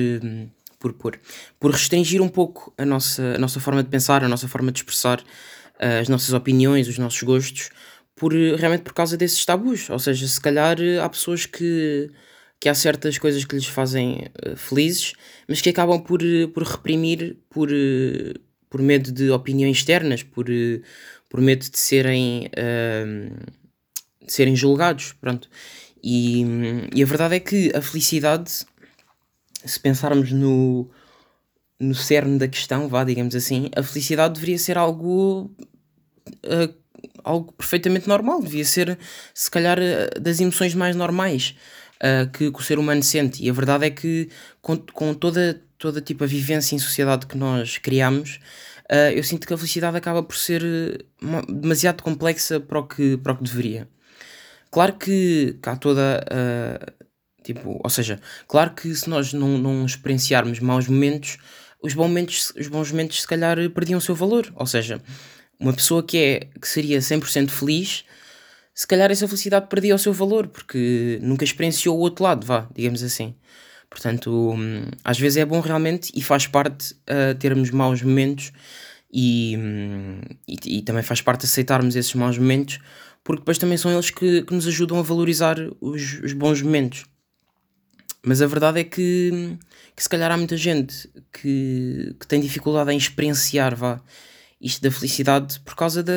por, 0.83 0.91
por, 0.91 1.19
por 1.57 1.71
restringir 1.71 2.21
um 2.21 2.27
pouco 2.27 2.73
a 2.77 2.83
nossa, 2.83 3.35
a 3.35 3.39
nossa 3.39 3.61
forma 3.61 3.81
de 3.81 3.89
pensar, 3.89 4.21
a 4.21 4.27
nossa 4.27 4.49
forma 4.49 4.69
de 4.69 4.79
expressar 4.79 5.21
uh, 5.21 6.01
as 6.01 6.09
nossas 6.09 6.33
opiniões, 6.33 6.89
os 6.89 6.97
nossos 6.97 7.23
gostos, 7.23 7.69
por, 8.13 8.33
realmente 8.33 8.83
por 8.83 8.93
causa 8.93 9.15
desses 9.15 9.45
tabus. 9.45 9.89
Ou 9.89 9.97
seja, 9.97 10.27
se 10.27 10.41
calhar 10.41 10.77
há 11.01 11.07
pessoas 11.07 11.45
que, 11.45 12.11
que 12.59 12.67
há 12.67 12.75
certas 12.75 13.17
coisas 13.17 13.45
que 13.45 13.55
lhes 13.55 13.65
fazem 13.65 14.27
uh, 14.45 14.57
felizes, 14.57 15.13
mas 15.47 15.61
que 15.61 15.69
acabam 15.69 16.03
por, 16.03 16.19
por 16.53 16.63
reprimir 16.63 17.37
por, 17.49 17.69
uh, 17.71 18.39
por 18.69 18.81
medo 18.81 19.09
de 19.09 19.31
opiniões 19.31 19.77
externas, 19.77 20.21
por, 20.21 20.47
por 21.29 21.39
medo 21.39 21.69
de 21.69 21.79
serem, 21.79 22.49
uh, 22.57 23.53
de 24.21 24.33
serem 24.33 24.53
julgados. 24.53 25.13
Pronto. 25.13 25.47
E, 26.03 26.43
e 26.93 27.01
a 27.01 27.05
verdade 27.05 27.35
é 27.35 27.39
que 27.39 27.71
a 27.73 27.81
felicidade, 27.81 28.65
se 29.65 29.79
pensarmos 29.79 30.31
no, 30.31 30.89
no 31.79 31.95
cerne 31.95 32.37
da 32.37 32.47
questão, 32.47 32.87
vá, 32.87 33.03
digamos 33.03 33.35
assim, 33.35 33.69
a 33.75 33.83
felicidade 33.83 34.35
deveria 34.35 34.57
ser 34.57 34.77
algo. 34.77 35.51
Uh, 36.45 36.83
algo 37.23 37.51
perfeitamente 37.53 38.07
normal, 38.07 38.41
devia 38.41 38.65
ser, 38.65 38.97
se 39.33 39.49
calhar, 39.49 39.77
ah, 39.79 40.19
das 40.19 40.39
emoções 40.39 40.73
mais 40.73 40.95
normais 40.95 41.55
uh, 41.95 42.29
que, 42.31 42.51
que, 42.51 42.59
o 42.59 42.63
ser 42.63 42.79
humano 42.79 43.03
sente. 43.03 43.43
E 43.43 43.49
a 43.49 43.53
verdade 43.53 43.85
é 43.85 43.89
que, 43.89 44.29
com, 44.61 44.77
com 44.77 45.13
toda, 45.13 45.61
toda 45.77 46.01
tipo 46.01 46.23
a 46.23 46.27
vivência 46.27 46.75
em 46.75 46.79
sociedade 46.79 47.25
que 47.25 47.37
nós 47.37 47.77
criamos, 47.77 48.39
uh, 48.91 49.11
eu 49.13 49.23
sinto 49.23 49.47
que 49.47 49.53
a 49.53 49.57
felicidade 49.57 49.97
acaba 49.97 50.23
por 50.23 50.35
ser 50.35 51.05
demasiado 51.47 52.01
complexa 52.03 52.59
para 52.59 52.79
o, 52.79 52.87
que, 52.87 53.17
para 53.17 53.33
o 53.33 53.37
que 53.37 53.43
deveria. 53.43 53.87
Claro 54.71 54.93
que, 54.93 55.57
cá 55.61 55.75
toda. 55.75 56.25
Uh, 56.31 57.03
tipo, 57.43 57.79
ou 57.83 57.89
seja, 57.89 58.19
claro 58.47 58.71
que 58.71 58.93
se 58.95 59.09
nós 59.09 59.33
não, 59.33 59.57
não 59.57 59.85
experienciarmos 59.85 60.59
maus 60.59 60.87
momentos, 60.87 61.37
os 61.81 61.93
bons 61.93 62.07
momentos, 62.07 62.53
os 62.57 62.67
bons 62.67 62.91
momentos 62.91 63.21
se 63.21 63.27
calhar 63.27 63.57
perdiam 63.71 63.97
o 63.97 64.01
seu 64.01 64.15
valor. 64.15 64.51
Ou 64.55 64.65
seja, 64.65 65.01
uma 65.59 65.73
pessoa 65.73 66.01
que, 66.01 66.17
é, 66.17 66.39
que 66.59 66.67
seria 66.67 66.99
100% 66.99 67.49
feliz, 67.49 68.05
se 68.73 68.87
calhar 68.87 69.11
essa 69.11 69.27
felicidade 69.27 69.67
perdia 69.67 69.93
o 69.93 69.99
seu 69.99 70.13
valor, 70.13 70.47
porque 70.47 71.19
nunca 71.21 71.43
experienciou 71.43 71.97
o 71.97 71.99
outro 71.99 72.23
lado, 72.23 72.45
vá, 72.45 72.67
digamos 72.73 73.03
assim. 73.03 73.35
Portanto, 73.89 74.53
hum, 74.57 74.85
às 75.03 75.19
vezes 75.19 75.37
é 75.37 75.45
bom 75.45 75.59
realmente 75.59 76.11
e 76.15 76.21
faz 76.21 76.47
parte 76.47 76.93
uh, 76.93 77.35
termos 77.37 77.69
maus 77.69 78.01
momentos 78.01 78.51
e, 79.11 79.55
hum, 79.57 80.21
e, 80.47 80.79
e, 80.79 80.81
também 80.81 81.03
faz 81.03 81.21
parte 81.21 81.45
aceitarmos 81.45 81.95
esses 81.95 82.15
maus 82.15 82.37
momentos, 82.37 82.79
porque 83.23 83.41
depois 83.41 83.59
também 83.59 83.77
são 83.77 83.91
eles 83.91 84.09
que, 84.09 84.41
que 84.41 84.53
nos 84.53 84.67
ajudam 84.67 84.97
a 84.97 85.03
valorizar 85.03 85.57
os, 85.79 86.19
os 86.23 86.33
bons 86.33 86.61
momentos. 86.63 87.05
Mas 88.25 88.41
a 88.41 88.47
verdade 88.47 88.79
é 88.79 88.83
que, 88.83 89.57
que 89.95 90.01
se 90.01 90.07
calhar 90.07 90.31
há 90.31 90.37
muita 90.37 90.55
gente 90.55 91.09
que, 91.31 92.15
que 92.17 92.25
tem 92.25 92.39
dificuldade 92.39 92.91
em 92.91 92.97
experienciar 92.97 93.75
vá, 93.75 94.01
isto 94.61 94.81
da 94.81 94.89
felicidade 94.89 95.59
por 95.59 95.75
causa 95.75 96.01
de, 96.01 96.11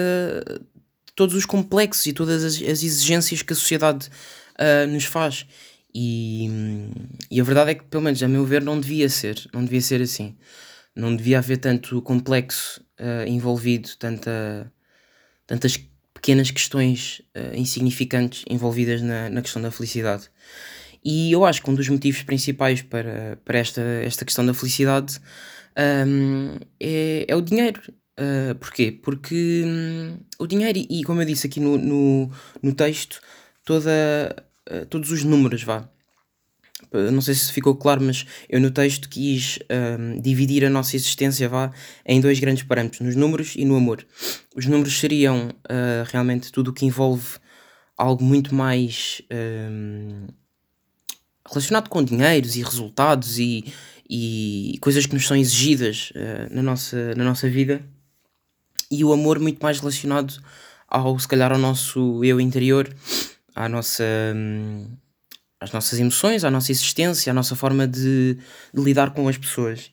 de 1.05 1.13
todos 1.17 1.35
os 1.35 1.45
complexos 1.45 2.07
e 2.07 2.13
todas 2.13 2.45
as, 2.45 2.55
as 2.63 2.83
exigências 2.85 3.43
que 3.43 3.53
a 3.53 3.57
sociedade 3.57 4.09
uh, 4.57 4.87
nos 4.87 5.05
faz. 5.05 5.47
E, 5.93 6.49
e 7.31 7.41
a 7.41 7.45
verdade 7.45 7.71
é 7.71 7.75
que, 7.75 7.85
pelo 7.85 8.05
menos 8.05 8.23
a 8.23 8.29
meu 8.29 8.45
ver, 8.45 8.63
não 8.63 8.79
devia 8.79 9.09
ser, 9.09 9.49
não 9.53 9.65
devia 9.65 9.81
ser 9.81 10.01
assim. 10.01 10.37
Não 10.95 11.15
devia 11.15 11.39
haver 11.39 11.57
tanto 11.57 12.01
complexo 12.03 12.81
uh, 13.01 13.27
envolvido, 13.27 13.89
tanta, 13.99 14.73
tantas 15.47 15.77
pequenas 16.15 16.51
questões 16.51 17.23
uh, 17.35 17.57
insignificantes 17.57 18.45
envolvidas 18.49 19.03
na, 19.03 19.29
na 19.29 19.43
questão 19.43 19.61
da 19.61 19.71
felicidade. 19.71 20.31
E 21.09 21.31
eu 21.31 21.45
acho 21.45 21.63
que 21.63 21.71
um 21.71 21.75
dos 21.77 21.89
motivos 21.89 22.25
principais 22.25 22.83
para, 22.83 23.39
para 23.45 23.59
esta, 23.61 23.81
esta 23.81 24.25
questão 24.25 24.45
da 24.45 24.53
felicidade 24.53 25.21
um, 26.05 26.57
é, 26.81 27.27
é 27.29 27.37
o 27.37 27.41
dinheiro. 27.41 27.81
Uh, 28.19 28.57
porquê? 28.57 28.91
Porque 28.91 29.63
um, 29.65 30.19
o 30.37 30.49
dinheiro, 30.49 30.85
e 30.91 31.05
como 31.05 31.23
eu 31.23 31.25
disse 31.25 31.47
aqui 31.47 31.61
no, 31.61 31.79
no, 31.79 32.29
no 32.61 32.75
texto, 32.75 33.21
toda, 33.65 33.89
uh, 34.69 34.85
todos 34.87 35.13
os 35.13 35.23
números, 35.23 35.63
vá. 35.63 35.89
Não 36.93 37.21
sei 37.21 37.35
se 37.35 37.53
ficou 37.53 37.77
claro, 37.77 38.03
mas 38.03 38.27
eu 38.49 38.61
no 38.61 38.73
texto 38.73 39.09
quis 39.09 39.61
um, 39.71 40.21
dividir 40.21 40.65
a 40.65 40.71
nossa 40.71 40.97
existência 40.97 41.49
vá, 41.49 41.71
em 42.05 42.21
dois 42.21 42.41
grandes 42.41 42.65
parâmetros, 42.65 43.01
nos 43.01 43.15
números 43.15 43.55
e 43.55 43.65
no 43.65 43.77
amor. 43.77 44.05
Os 44.57 44.67
números 44.67 44.99
seriam 44.99 45.51
uh, 45.51 46.05
realmente 46.11 46.51
tudo 46.51 46.71
o 46.71 46.73
que 46.73 46.85
envolve 46.85 47.39
algo 47.97 48.25
muito 48.25 48.55
mais 48.55 49.23
um, 49.31 50.27
relacionado 51.49 51.89
com 51.89 52.03
dinheiros 52.03 52.57
e 52.57 52.63
resultados 52.63 53.39
e, 53.39 53.73
e 54.09 54.79
coisas 54.81 55.07
que 55.07 55.15
nos 55.15 55.27
são 55.27 55.37
exigidas 55.37 56.13
uh, 56.15 56.55
na, 56.55 56.63
nossa, 56.63 57.15
na 57.15 57.25
nossa 57.25 57.49
vida 57.49 57.83
e 58.91 59.05
o 59.05 59.13
amor 59.13 59.39
muito 59.39 59.63
mais 59.63 59.81
relacionado 59.81 60.35
ao, 60.89 61.19
se 61.19 61.27
calhar, 61.27 61.53
ao 61.53 61.59
nosso 61.59 62.25
eu 62.25 62.41
interior, 62.41 62.89
à 63.55 63.69
nossa, 63.69 64.05
hum, 64.35 64.87
às 65.61 65.73
nossas 65.73 65.99
emoções, 65.99 66.45
à 66.45 66.51
nossa 66.51 66.71
existência, 66.71 67.31
à 67.31 67.35
nossa 67.35 67.57
forma 67.57 67.87
de, 67.87 68.39
de, 68.73 68.83
lidar 68.83 69.13
com 69.13 69.29
as 69.29 69.37
pessoas. 69.37 69.91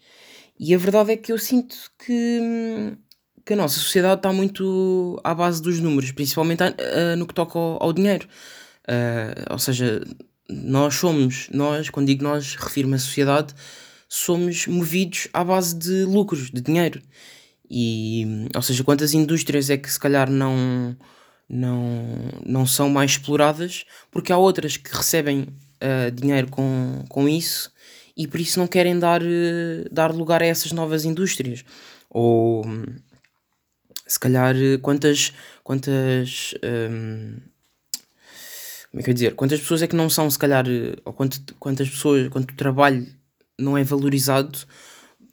E 0.60 0.74
a 0.74 0.78
verdade 0.78 1.12
é 1.12 1.18
que 1.18 1.32
eu 1.32 1.38
sinto 1.38 1.76
que, 1.98 2.40
hum, 2.42 2.98
que 3.46 3.54
a 3.54 3.56
nossa 3.56 3.80
sociedade 3.80 4.20
está 4.20 4.32
muito 4.32 5.20
à 5.24 5.34
base 5.34 5.62
dos 5.62 5.80
números, 5.80 6.12
principalmente 6.12 6.64
uh, 6.64 7.16
no 7.18 7.26
que 7.26 7.34
toca 7.34 7.58
ao, 7.58 7.82
ao 7.82 7.94
dinheiro. 7.94 8.28
Uh, 8.88 9.54
ou 9.54 9.60
seja, 9.60 10.02
nós 10.64 10.96
somos, 10.96 11.48
nós, 11.52 11.90
quando 11.90 12.08
digo 12.08 12.24
nós, 12.24 12.56
refiro-me 12.56 12.96
à 12.96 13.00
sociedade, 13.00 13.54
somos 14.08 14.68
movidos 14.68 15.28
à 15.34 15.44
base 15.44 15.76
de 15.76 16.04
lucros, 16.04 16.52
de 16.52 16.62
dinheiro. 16.62 17.02
E, 17.70 18.48
ou 18.56 18.62
seja, 18.62 18.84
quantas 18.84 19.14
indústrias 19.14 19.70
é 19.70 19.78
que 19.78 19.92
se 19.92 20.00
calhar 20.00 20.30
não, 20.30 20.96
não, 21.50 22.30
não 22.46 22.66
são 22.66 22.90
mais 22.90 23.12
exploradas, 23.12 23.86
porque 24.12 24.32
há 24.32 24.38
outras 24.38 24.78
que 24.78 24.96
recebem 24.96 25.48
uh, 25.82 26.12
dinheiro 26.12 26.48
com, 26.50 27.04
com 27.10 27.28
isso 27.28 27.72
e 28.16 28.28
por 28.28 28.40
isso 28.40 28.60
não 28.60 28.68
querem 28.68 29.00
dar, 29.00 29.22
uh, 29.24 29.90
dar 29.92 30.14
lugar 30.14 30.44
a 30.44 30.46
essas 30.46 30.72
novas 30.72 31.06
indústrias. 31.06 31.66
Ou 32.10 32.64
se 34.06 34.20
calhar 34.20 34.56
quantas, 34.82 35.34
quantas 35.64 36.54
um, 36.64 37.38
como 38.94 39.02
é 39.02 39.04
que 39.04 39.10
eu 39.10 39.14
dizer? 39.16 39.34
Quantas 39.34 39.60
pessoas 39.60 39.82
é 39.82 39.88
que 39.88 39.96
não 39.96 40.08
são, 40.08 40.30
se 40.30 40.38
calhar, 40.38 40.66
ou 41.04 41.14
quanto, 41.14 41.56
quantas 41.56 41.90
pessoas, 41.90 42.28
quanto 42.30 42.56
trabalho 42.56 43.08
não 43.58 43.76
é 43.76 43.84
valorizado 43.84 44.60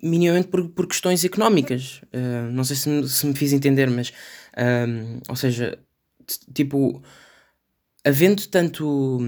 minimamente 0.02 0.48
por, 0.48 0.66
por 0.70 0.86
questões 0.86 1.22
económicas. 1.26 2.00
Uh, 2.04 2.50
não 2.52 2.64
sei 2.64 2.74
se 2.74 2.88
me, 2.88 3.06
se 3.06 3.26
me 3.26 3.34
fiz 3.34 3.52
entender, 3.52 3.90
mas, 3.90 4.08
uh, 4.56 5.20
ou 5.28 5.36
seja, 5.36 5.78
tipo, 6.54 7.02
havendo 8.02 8.46
tanto. 8.46 9.18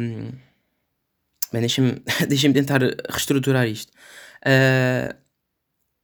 Bem, 1.52 1.60
deixa-me 1.60 2.02
deixa 2.26 2.50
tentar 2.54 2.80
reestruturar 3.10 3.68
isto. 3.68 3.92
Uh, 4.46 5.14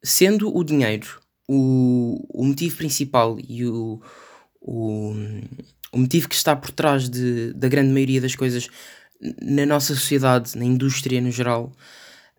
sendo 0.04 0.54
o 0.54 0.62
dinheiro 0.62 1.18
o, 1.48 2.26
o 2.28 2.44
motivo 2.44 2.76
principal 2.76 3.38
e 3.48 3.64
o, 3.64 4.02
o, 4.60 5.14
o 5.92 5.98
motivo 5.98 6.28
que 6.28 6.34
está 6.34 6.54
por 6.54 6.70
trás 6.70 7.08
de, 7.08 7.52
da 7.54 7.68
grande 7.68 7.92
maioria 7.92 8.20
das 8.20 8.34
coisas 8.34 8.68
na 9.42 9.66
nossa 9.66 9.94
sociedade, 9.94 10.56
na 10.56 10.64
indústria 10.64 11.20
no 11.20 11.30
geral, 11.30 11.72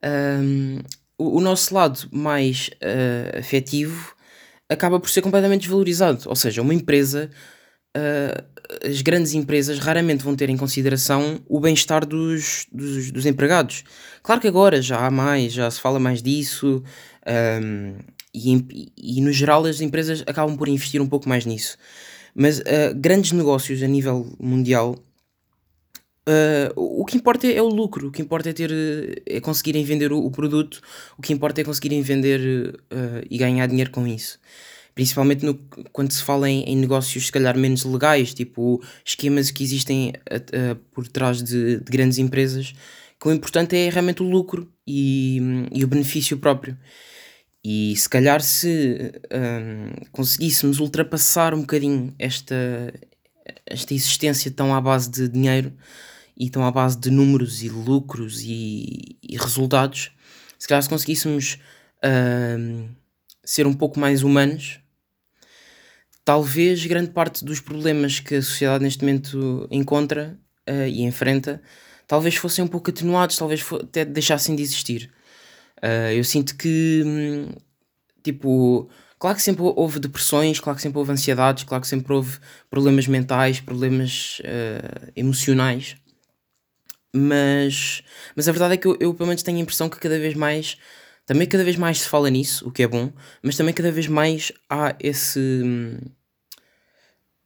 um, 0.03 0.79
o, 1.17 1.37
o, 1.37 1.41
nosso 1.41 1.73
lado 1.73 1.99
mais 2.11 2.69
uh, 2.75 3.39
afetivo 3.39 4.15
acaba 4.69 4.99
por 4.99 5.09
ser 5.09 5.21
completamente 5.21 5.61
desvalorizado. 5.61 6.23
Ou 6.27 6.35
seja, 6.35 6.61
uma 6.61 6.73
empresa, 6.73 7.29
uh, 7.97 8.87
as 8.87 9.01
grandes 9.01 9.33
empresas 9.33 9.79
raramente 9.79 10.23
vão 10.23 10.35
ter 10.35 10.49
em 10.49 10.55
consideração 10.55 11.41
o 11.47 11.59
bem-estar 11.59 12.05
dos, 12.05 12.65
dos, 12.71 13.11
dos, 13.11 13.25
empregados. 13.25 13.83
Claro 14.23 14.39
que 14.39 14.47
agora 14.47 14.81
já 14.81 15.05
há 15.05 15.11
mais, 15.11 15.51
já 15.51 15.69
se 15.69 15.81
fala 15.81 15.99
mais 15.99 16.21
disso, 16.21 16.81
um, 17.61 17.97
e, 18.33 18.93
e 18.95 19.21
no 19.21 19.33
geral 19.33 19.65
as 19.65 19.81
empresas 19.81 20.23
acabam 20.25 20.55
por 20.55 20.69
investir 20.69 21.01
um 21.01 21.07
pouco 21.07 21.27
mais 21.27 21.45
nisso. 21.45 21.77
Mas 22.33 22.59
uh, 22.59 22.63
grandes 22.95 23.31
negócios 23.31 23.81
a 23.83 23.87
nível 23.87 24.31
mundial 24.39 24.95
Uh, 26.29 26.69
o 26.75 27.05
que 27.05 27.17
importa 27.17 27.47
é, 27.47 27.55
é, 27.55 27.61
o 27.61 27.67
lucro, 27.67 28.09
o 28.09 28.11
que 28.11 28.21
importa 28.21 28.51
é 28.51 28.53
ter 28.53 28.71
é 29.25 29.39
conseguirem 29.39 29.83
vender 29.83 30.11
o, 30.11 30.23
o 30.23 30.29
produto, 30.29 30.79
o 31.17 31.23
que 31.23 31.33
importa 31.33 31.61
é 31.61 31.63
conseguirem 31.63 32.03
vender 32.03 32.75
uh, 32.91 33.25
e 33.27 33.35
ganhar 33.35 33.65
dinheiro 33.65 33.89
com 33.89 34.05
isso. 34.05 34.39
Principalmente 34.93 35.43
no, 35.43 35.55
quando 35.91 36.11
se 36.11 36.21
fala 36.21 36.47
em, 36.47 36.63
em, 36.65 36.75
negócios 36.75 37.25
se 37.25 37.31
calhar 37.31 37.57
menos 37.57 37.83
legais, 37.83 38.31
tipo 38.31 38.79
esquemas 39.03 39.49
que 39.49 39.63
existem 39.63 40.13
por 40.91 41.07
trás 41.07 41.41
de, 41.41 41.77
de, 41.77 41.91
grandes 41.91 42.19
empresas, 42.19 42.73
que 43.19 43.27
o 43.27 43.31
importante 43.31 43.75
é 43.75 43.89
realmente 43.89 44.21
o 44.21 44.29
lucro 44.29 44.71
e, 44.85 45.39
e 45.73 45.83
o 45.83 45.87
benefício 45.87 46.37
próprio. 46.37 46.77
E 47.63 47.95
se 47.95 48.07
calhar 48.07 48.41
se 48.41 49.11
um, 49.31 50.05
conseguíssemos 50.11 50.79
ultrapassar 50.79 51.53
um 51.53 51.61
bocadinho 51.61 52.13
esta, 52.17 52.93
esta 53.65 53.93
existência 53.93 54.49
tão 54.49 54.73
à 54.73 54.79
base 54.79 55.09
de 55.09 55.27
dinheiro, 55.27 55.73
e 56.39 56.45
estão 56.45 56.65
à 56.65 56.71
base 56.71 56.97
de 56.97 57.11
números 57.11 57.61
e 57.61 57.69
lucros 57.69 58.41
e, 58.41 59.17
e 59.21 59.35
resultados, 59.35 60.11
se 60.57 60.67
calhar 60.67 60.81
se 60.81 60.87
conseguíssemos 60.87 61.59
uh, 61.97 62.89
ser 63.43 63.67
um 63.67 63.73
pouco 63.73 63.99
mais 63.99 64.23
humanos, 64.23 64.79
talvez 66.23 66.85
grande 66.85 67.11
parte 67.11 67.43
dos 67.43 67.59
problemas 67.59 68.21
que 68.21 68.35
a 68.35 68.41
sociedade 68.41 68.83
neste 68.83 69.03
momento 69.03 69.67
encontra 69.69 70.39
uh, 70.69 70.87
e 70.87 71.01
enfrenta, 71.01 71.61
talvez 72.07 72.35
fossem 72.35 72.63
um 72.63 72.67
pouco 72.67 72.89
atenuados, 72.89 73.37
talvez 73.37 73.65
até 73.73 74.05
deixassem 74.05 74.55
de 74.55 74.63
existir. 74.63 75.11
Uh, 75.83 76.11
eu 76.13 76.23
sinto 76.23 76.55
que, 76.57 77.03
hum, 77.05 77.51
tipo, 78.23 78.89
claro 79.17 79.35
que 79.37 79.41
sempre 79.43 79.63
houve 79.63 79.99
depressões, 79.99 80.59
claro 80.59 80.75
que 80.75 80.81
sempre 80.83 80.99
houve 80.99 81.11
ansiedades, 81.11 81.63
claro 81.63 81.81
que 81.81 81.87
sempre 81.87 82.13
houve 82.13 82.37
problemas 82.69 83.07
mentais, 83.07 83.59
problemas 83.59 84.39
uh, 84.39 85.11
emocionais, 85.15 85.95
mas, 87.15 88.03
mas 88.35 88.47
a 88.47 88.51
verdade 88.51 88.75
é 88.75 88.77
que 88.77 88.87
eu, 88.87 88.97
eu, 88.99 89.13
pelo 89.13 89.27
menos 89.27 89.41
tenho 89.41 89.57
a 89.57 89.61
impressão 89.61 89.89
que 89.89 89.99
cada 89.99 90.19
vez 90.19 90.35
mais 90.35 90.77
também 91.25 91.47
cada 91.47 91.63
vez 91.63 91.75
mais 91.75 92.01
se 92.01 92.09
fala 92.09 92.27
nisso, 92.29 92.67
o 92.67 92.71
que 92.71 92.81
é 92.81 92.87
bom, 92.87 93.13
mas 93.43 93.55
também 93.55 93.71
cada 93.71 93.91
vez 93.91 94.07
mais 94.07 94.51
há 94.67 94.95
esse 94.99 95.61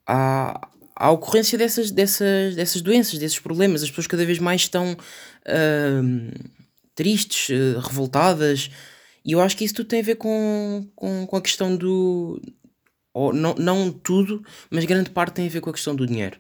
há, 0.08 0.70
há 0.96 1.08
a 1.08 1.12
ocorrência 1.12 1.58
dessas, 1.58 1.92
dessas, 1.92 2.56
dessas 2.56 2.82
doenças, 2.82 3.20
desses 3.20 3.40
problemas, 3.40 3.84
as 3.84 3.90
pessoas 3.90 4.08
cada 4.08 4.26
vez 4.26 4.40
mais 4.40 4.62
estão 4.62 4.94
uh, 4.94 6.50
tristes, 6.96 7.50
uh, 7.50 7.80
revoltadas, 7.80 8.70
e 9.26 9.32
eu 9.34 9.42
acho 9.42 9.56
que 9.58 9.66
isso 9.66 9.76
tudo 9.76 9.88
tem 9.88 10.02
a 10.02 10.04
ver 10.04 10.16
com, 10.16 10.88
com, 10.96 11.26
com 11.28 11.36
a 11.38 11.42
questão 11.42 11.76
do. 11.76 12.42
Ou 13.14 13.32
não, 13.32 13.54
não 13.56 13.92
tudo, 13.92 14.44
mas 14.72 14.86
grande 14.86 15.12
parte 15.12 15.36
tem 15.36 15.48
a 15.48 15.50
ver 15.50 15.62
com 15.62 15.70
a 15.70 15.74
questão 15.74 15.96
do 15.96 16.08
dinheiro 16.08 16.38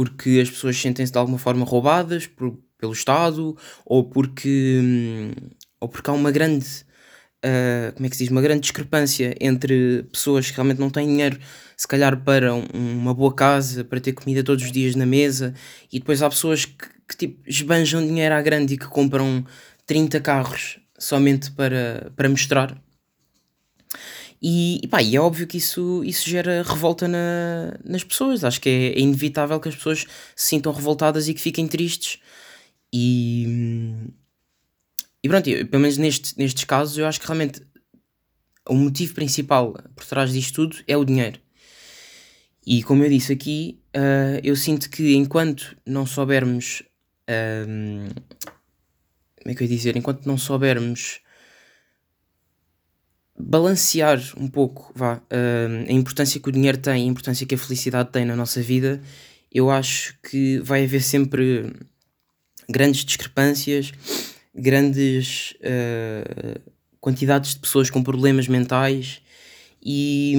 porque 0.00 0.40
as 0.42 0.48
pessoas 0.48 0.76
sentem-se 0.80 1.12
de 1.12 1.18
alguma 1.18 1.38
forma 1.38 1.64
roubadas 1.64 2.26
por, 2.26 2.58
pelo 2.78 2.92
Estado 2.92 3.56
ou 3.84 4.04
porque, 4.04 4.80
hum, 4.82 5.32
ou 5.78 5.88
porque 5.88 6.08
há 6.08 6.12
uma 6.14 6.30
grande. 6.30 6.66
Uh, 7.44 7.92
como 7.94 8.06
é 8.06 8.10
que 8.10 8.16
se 8.16 8.24
diz? 8.24 8.30
Uma 8.30 8.42
grande 8.42 8.60
discrepância 8.60 9.34
entre 9.40 10.02
pessoas 10.12 10.50
que 10.50 10.56
realmente 10.56 10.78
não 10.78 10.90
têm 10.90 11.06
dinheiro, 11.06 11.38
se 11.76 11.88
calhar 11.88 12.22
para 12.22 12.54
um, 12.54 12.64
uma 12.74 13.14
boa 13.14 13.34
casa, 13.34 13.84
para 13.84 14.00
ter 14.00 14.12
comida 14.12 14.42
todos 14.42 14.64
os 14.64 14.72
dias 14.72 14.94
na 14.94 15.06
mesa, 15.06 15.54
e 15.90 15.98
depois 15.98 16.22
há 16.22 16.28
pessoas 16.28 16.66
que, 16.66 16.86
que 17.08 17.16
tipo, 17.16 17.42
esbanjam 17.46 18.06
dinheiro 18.06 18.34
à 18.34 18.42
grande 18.42 18.74
e 18.74 18.78
que 18.78 18.86
compram 18.86 19.44
30 19.90 20.20
carros 20.20 20.78
somente 20.96 21.50
para, 21.50 22.12
para 22.14 22.28
mostrar. 22.28 22.80
E, 24.40 24.78
e, 24.84 24.86
pá, 24.86 25.02
e 25.02 25.16
é 25.16 25.20
óbvio 25.20 25.48
que 25.48 25.56
isso, 25.56 26.04
isso 26.04 26.30
gera 26.30 26.62
revolta 26.62 27.08
na, 27.08 27.76
nas 27.84 28.04
pessoas. 28.04 28.44
Acho 28.44 28.60
que 28.60 28.68
é, 28.68 28.92
é, 28.92 29.00
inevitável 29.00 29.58
que 29.58 29.68
as 29.68 29.74
pessoas 29.74 30.06
se 30.36 30.46
sintam 30.46 30.72
revoltadas 30.72 31.26
e 31.26 31.34
que 31.34 31.40
fiquem 31.40 31.66
tristes. 31.66 32.20
E, 32.92 34.06
e 35.24 35.28
pronto, 35.28 35.50
eu, 35.50 35.66
pelo 35.66 35.82
menos 35.82 35.98
neste, 35.98 36.38
nestes 36.38 36.62
casos, 36.62 36.96
eu 36.96 37.04
acho 37.04 37.20
que 37.20 37.26
realmente 37.26 37.60
o 38.68 38.74
motivo 38.76 39.12
principal 39.12 39.72
por 39.96 40.04
trás 40.04 40.32
disto 40.32 40.54
tudo 40.54 40.76
é 40.86 40.96
o 40.96 41.04
dinheiro. 41.04 41.40
E 42.64 42.84
como 42.84 43.02
eu 43.02 43.10
disse 43.10 43.32
aqui, 43.32 43.80
uh, 43.96 44.38
eu 44.44 44.54
sinto 44.54 44.88
que 44.88 45.16
enquanto 45.16 45.76
não 45.84 46.06
soubermos. 46.06 46.80
Uh, 47.28 48.40
como 49.42 49.52
é 49.52 49.54
que 49.54 49.62
eu 49.62 49.68
ia 49.68 49.76
dizer? 49.76 49.96
Enquanto 49.96 50.26
não 50.26 50.36
soubermos 50.36 51.20
balancear 53.38 54.20
um 54.36 54.48
pouco 54.48 54.92
vá, 54.94 55.16
uh, 55.16 55.88
a 55.88 55.92
importância 55.92 56.40
que 56.40 56.48
o 56.48 56.52
dinheiro 56.52 56.78
tem, 56.78 57.04
a 57.04 57.10
importância 57.10 57.46
que 57.46 57.54
a 57.54 57.58
felicidade 57.58 58.10
tem 58.10 58.24
na 58.24 58.36
nossa 58.36 58.60
vida, 58.60 59.00
eu 59.50 59.70
acho 59.70 60.18
que 60.22 60.58
vai 60.60 60.84
haver 60.84 61.02
sempre 61.02 61.72
grandes 62.68 63.04
discrepâncias, 63.04 63.92
grandes 64.54 65.54
uh, 65.60 66.60
quantidades 67.00 67.54
de 67.54 67.60
pessoas 67.60 67.88
com 67.88 68.02
problemas 68.02 68.46
mentais 68.46 69.22
e, 69.82 70.34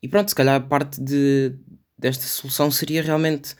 e 0.00 0.08
pronto, 0.08 0.28
se 0.28 0.34
calhar 0.34 0.62
parte 0.68 1.00
de, 1.00 1.52
desta 1.98 2.24
solução 2.24 2.70
seria 2.70 3.02
realmente 3.02 3.56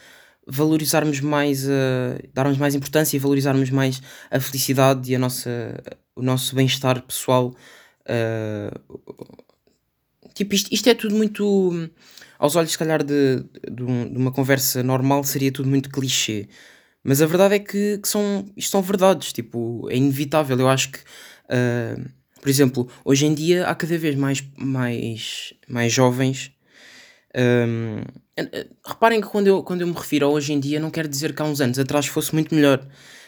valorizarmos 0.46 1.20
mais, 1.20 1.68
a, 1.68 2.18
darmos 2.34 2.58
mais 2.58 2.74
importância 2.74 3.16
e 3.16 3.20
valorizarmos 3.20 3.70
mais 3.70 4.02
a 4.30 4.40
felicidade 4.40 5.10
e 5.10 5.14
a 5.14 5.18
nossa, 5.18 5.50
o 6.16 6.22
nosso 6.22 6.54
bem-estar 6.54 7.02
pessoal. 7.02 7.54
Uh, 8.02 9.08
tipo, 10.34 10.54
isto, 10.54 10.72
isto 10.72 10.88
é 10.88 10.94
tudo 10.94 11.14
muito, 11.14 11.90
aos 12.38 12.56
olhos, 12.56 12.72
se 12.72 12.78
calhar, 12.78 13.04
de, 13.04 13.44
de, 13.70 14.10
de 14.10 14.16
uma 14.16 14.32
conversa 14.32 14.82
normal, 14.82 15.22
seria 15.24 15.52
tudo 15.52 15.68
muito 15.68 15.90
clichê. 15.90 16.48
Mas 17.02 17.22
a 17.22 17.26
verdade 17.26 17.54
é 17.54 17.58
que, 17.58 17.98
que 17.98 18.08
são, 18.08 18.46
isto 18.56 18.70
são 18.70 18.82
verdades, 18.82 19.32
tipo, 19.32 19.88
é 19.90 19.96
inevitável. 19.96 20.58
Eu 20.58 20.68
acho 20.68 20.90
que, 20.92 20.98
uh, 20.98 22.10
por 22.40 22.48
exemplo, 22.48 22.88
hoje 23.04 23.26
em 23.26 23.34
dia 23.34 23.66
há 23.66 23.74
cada 23.74 23.96
vez 23.96 24.14
mais, 24.16 24.42
mais, 24.56 25.54
mais 25.68 25.92
jovens. 25.92 26.52
Um, 27.36 28.02
reparem 28.84 29.20
que 29.20 29.28
quando 29.28 29.46
eu, 29.46 29.62
quando 29.62 29.82
eu 29.82 29.86
me 29.86 29.92
refiro 29.92 30.26
a 30.26 30.28
hoje 30.28 30.52
em 30.52 30.60
dia, 30.60 30.80
não 30.80 30.90
quero 30.90 31.08
dizer 31.08 31.34
que 31.34 31.42
há 31.42 31.44
uns 31.44 31.60
anos 31.60 31.78
atrás 31.78 32.06
fosse 32.06 32.34
muito 32.34 32.54
melhor. 32.54 32.80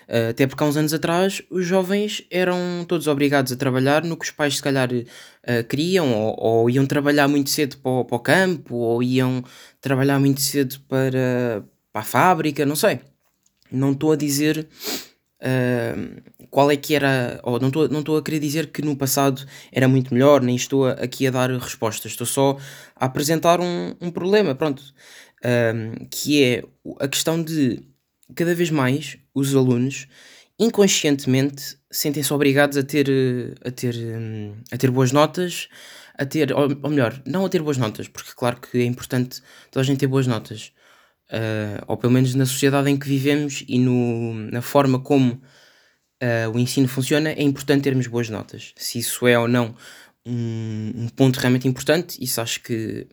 Uh, 0.09 0.31
até 0.31 0.47
porque 0.47 0.63
há 0.63 0.67
uns 0.67 0.77
anos 0.77 0.93
atrás 0.93 1.41
os 1.49 1.65
jovens 1.65 2.25
eram 2.31 2.85
todos 2.89 3.07
obrigados 3.07 3.53
a 3.53 3.57
trabalhar 3.57 4.05
no 4.05 4.17
que 4.17 4.25
os 4.25 4.31
pais 4.31 4.57
se 4.57 4.63
calhar 4.63 4.91
uh, 4.93 5.65
queriam, 5.69 6.13
ou, 6.13 6.37
ou, 6.39 6.71
iam 6.71 6.85
trabalhar 6.87 7.29
muito 7.29 7.51
cedo 7.51 7.79
para 7.79 7.91
o, 7.91 8.05
para 8.05 8.17
o 8.17 8.21
campo, 8.21 8.75
ou 8.75 9.03
iam 9.03 9.45
trabalhar 9.81 10.19
muito 10.19 10.41
cedo 10.41 10.81
para, 10.89 11.65
para 11.93 12.03
a 12.03 12.05
fábrica, 12.05 12.67
não 12.67 12.77
sei. 12.77 13.01
Não 13.71 13.93
estou 13.93 14.13
a 14.13 14.17
dizer 14.17 14.69
uh, 15.43 16.47
qual 16.51 16.71
é 16.71 16.77
que 16.77 16.95
era, 16.95 17.41
ou 17.43 17.59
não 17.59 17.69
estou 17.69 17.89
não 17.89 18.17
a 18.17 18.23
querer 18.23 18.39
dizer 18.39 18.71
que 18.71 18.83
no 18.83 18.97
passado 18.97 19.45
era 19.73 19.89
muito 19.89 20.15
melhor, 20.15 20.41
nem 20.43 20.57
estou 20.57 20.87
aqui 20.87 21.27
a 21.27 21.31
dar 21.31 21.51
respostas, 21.51 22.13
estou 22.13 22.27
só 22.27 22.57
a 22.97 23.07
apresentar 23.07 23.61
um, 23.61 23.95
um 24.01 24.11
problema, 24.11 24.55
pronto, 24.55 24.81
uh, 24.81 26.07
que 26.11 26.43
é 26.43 26.63
a 27.01 27.09
questão 27.09 27.43
de 27.43 27.83
cada 28.35 28.55
vez 28.55 28.71
mais 28.71 29.19
os 29.35 29.55
alunos 29.55 30.07
inconscientemente 30.59 31.77
sentem-se 31.91 32.33
obrigados 32.33 32.77
a 32.77 32.83
ter, 32.83 33.07
a, 33.65 33.71
ter, 33.71 33.95
a 34.71 34.77
ter 34.77 34.91
boas 34.91 35.11
notas, 35.11 35.69
a 36.17 36.25
ter, 36.25 36.53
ou 36.53 36.69
melhor, 36.89 37.21
não 37.27 37.45
a 37.45 37.49
ter 37.49 37.61
boas 37.61 37.77
notas, 37.77 38.07
porque 38.09 38.31
claro 38.37 38.61
que 38.61 38.79
é 38.79 38.85
importante 38.85 39.43
toda 39.71 39.83
a 39.83 39.87
gente 39.87 39.99
ter 39.99 40.07
boas 40.07 40.27
notas, 40.27 40.73
uh, 41.33 41.83
ou 41.87 41.97
pelo 41.97 42.13
menos 42.13 42.35
na 42.35 42.45
sociedade 42.45 42.91
em 42.91 42.97
que 42.97 43.09
vivemos 43.09 43.65
e 43.67 43.79
no, 43.79 44.35
na 44.35 44.61
forma 44.61 45.01
como 45.01 45.33
uh, 45.33 46.51
o 46.55 46.59
ensino 46.59 46.87
funciona, 46.87 47.31
é 47.31 47.43
importante 47.43 47.85
termos 47.85 48.07
boas 48.07 48.29
notas. 48.29 48.73
Se 48.77 48.99
isso 48.99 49.27
é 49.27 49.39
ou 49.39 49.49
não 49.49 49.75
um, 50.27 50.93
um 50.95 51.09
ponto 51.09 51.39
realmente 51.41 51.67
importante, 51.67 52.23
isso 52.23 52.41
acho 52.41 52.63
que 52.63 53.07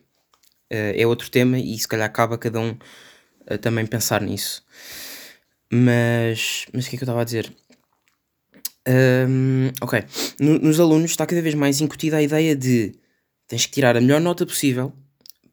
uh, 0.72 0.94
é 0.94 1.06
outro 1.06 1.30
tema 1.30 1.58
e 1.58 1.78
se 1.78 1.88
calhar 1.88 2.06
acaba 2.06 2.38
cada 2.38 2.60
um 2.60 2.76
também 3.62 3.84
pensar 3.84 4.20
nisso. 4.20 4.62
Mas, 5.72 6.66
mas 6.72 6.86
o 6.86 6.90
que 6.90 6.94
é 6.94 6.98
que 6.98 7.02
eu 7.02 7.06
estava 7.06 7.22
a 7.22 7.24
dizer? 7.24 7.52
Um, 8.88 9.70
ok, 9.80 10.04
no, 10.38 10.58
nos 10.58 10.78
alunos 10.78 11.10
está 11.10 11.26
cada 11.26 11.42
vez 11.42 11.54
mais 11.54 11.80
incutida 11.80 12.18
a 12.18 12.22
ideia 12.22 12.54
de 12.54 12.94
tens 13.48 13.66
que 13.66 13.72
tirar 13.72 13.96
a 13.96 14.00
melhor 14.00 14.20
nota 14.20 14.46
possível 14.46 14.92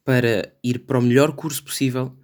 para 0.03 0.53
ir 0.63 0.79
para 0.79 0.99
o 0.99 1.01
melhor 1.01 1.33
curso 1.33 1.63
possível 1.63 2.16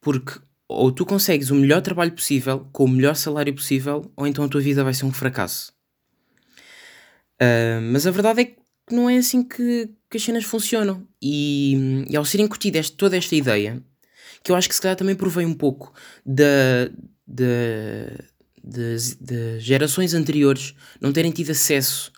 porque 0.00 0.40
ou 0.68 0.92
tu 0.92 1.06
consegues 1.06 1.50
o 1.50 1.54
melhor 1.54 1.80
trabalho 1.80 2.12
possível, 2.12 2.68
com 2.72 2.84
o 2.84 2.88
melhor 2.88 3.16
salário 3.16 3.54
possível, 3.54 4.12
ou 4.14 4.26
então 4.26 4.44
a 4.44 4.48
tua 4.48 4.60
vida 4.60 4.84
vai 4.84 4.92
ser 4.92 5.06
um 5.06 5.12
fracasso. 5.12 5.72
Uh, 7.40 7.80
mas 7.90 8.06
a 8.06 8.10
verdade 8.10 8.42
é 8.42 8.44
que 8.44 8.58
não 8.90 9.08
é 9.08 9.16
assim 9.16 9.42
que, 9.42 9.88
que 10.10 10.16
as 10.18 10.22
cenas 10.22 10.44
funcionam. 10.44 11.06
E, 11.22 12.04
e 12.08 12.16
ao 12.16 12.24
ser 12.24 12.40
incutida 12.40 12.78
esta, 12.78 12.94
toda 12.96 13.16
esta 13.16 13.34
ideia, 13.34 13.82
que 14.44 14.52
eu 14.52 14.56
acho 14.56 14.68
que 14.68 14.74
se 14.74 14.80
calhar 14.80 14.96
também 14.96 15.14
provém 15.14 15.46
um 15.46 15.54
pouco 15.54 15.92
da, 16.24 16.90
da, 17.26 18.24
das, 18.62 19.14
das 19.14 19.62
gerações 19.62 20.14
anteriores 20.14 20.74
não 21.00 21.12
terem 21.12 21.30
tido 21.30 21.50
acesso 21.50 22.12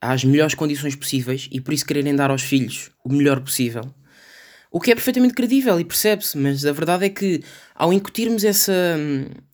às 0.00 0.24
melhores 0.24 0.54
condições 0.54 0.96
possíveis 0.96 1.48
e 1.52 1.60
por 1.60 1.72
isso 1.72 1.86
quererem 1.86 2.16
dar 2.16 2.30
aos 2.30 2.42
filhos 2.42 2.90
o 3.04 3.12
melhor 3.12 3.40
possível. 3.40 3.94
O 4.72 4.80
que 4.80 4.90
é 4.90 4.94
perfeitamente 4.94 5.34
credível 5.34 5.78
e 5.78 5.84
percebe-se, 5.84 6.36
mas 6.38 6.64
a 6.64 6.72
verdade 6.72 7.04
é 7.04 7.10
que 7.10 7.44
ao 7.74 7.92
incutirmos 7.92 8.42
essa, 8.42 8.72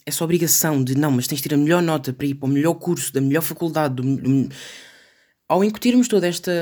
essa 0.07 0.23
obrigação 0.23 0.83
de 0.83 0.97
não, 0.97 1.11
mas 1.11 1.27
tens 1.27 1.39
de 1.39 1.49
ter 1.49 1.57
a 1.57 1.59
melhor 1.59 1.83
nota 1.83 2.13
para 2.13 2.25
ir 2.25 2.35
para 2.35 2.47
o 2.47 2.49
melhor 2.49 2.75
curso, 2.75 3.13
da 3.13 3.21
melhor 3.21 3.43
faculdade, 3.43 3.97
do, 3.97 4.17
do, 4.17 4.49
ao 5.49 5.65
incutirmos 5.65 6.07
toda 6.07 6.29
esta, 6.29 6.53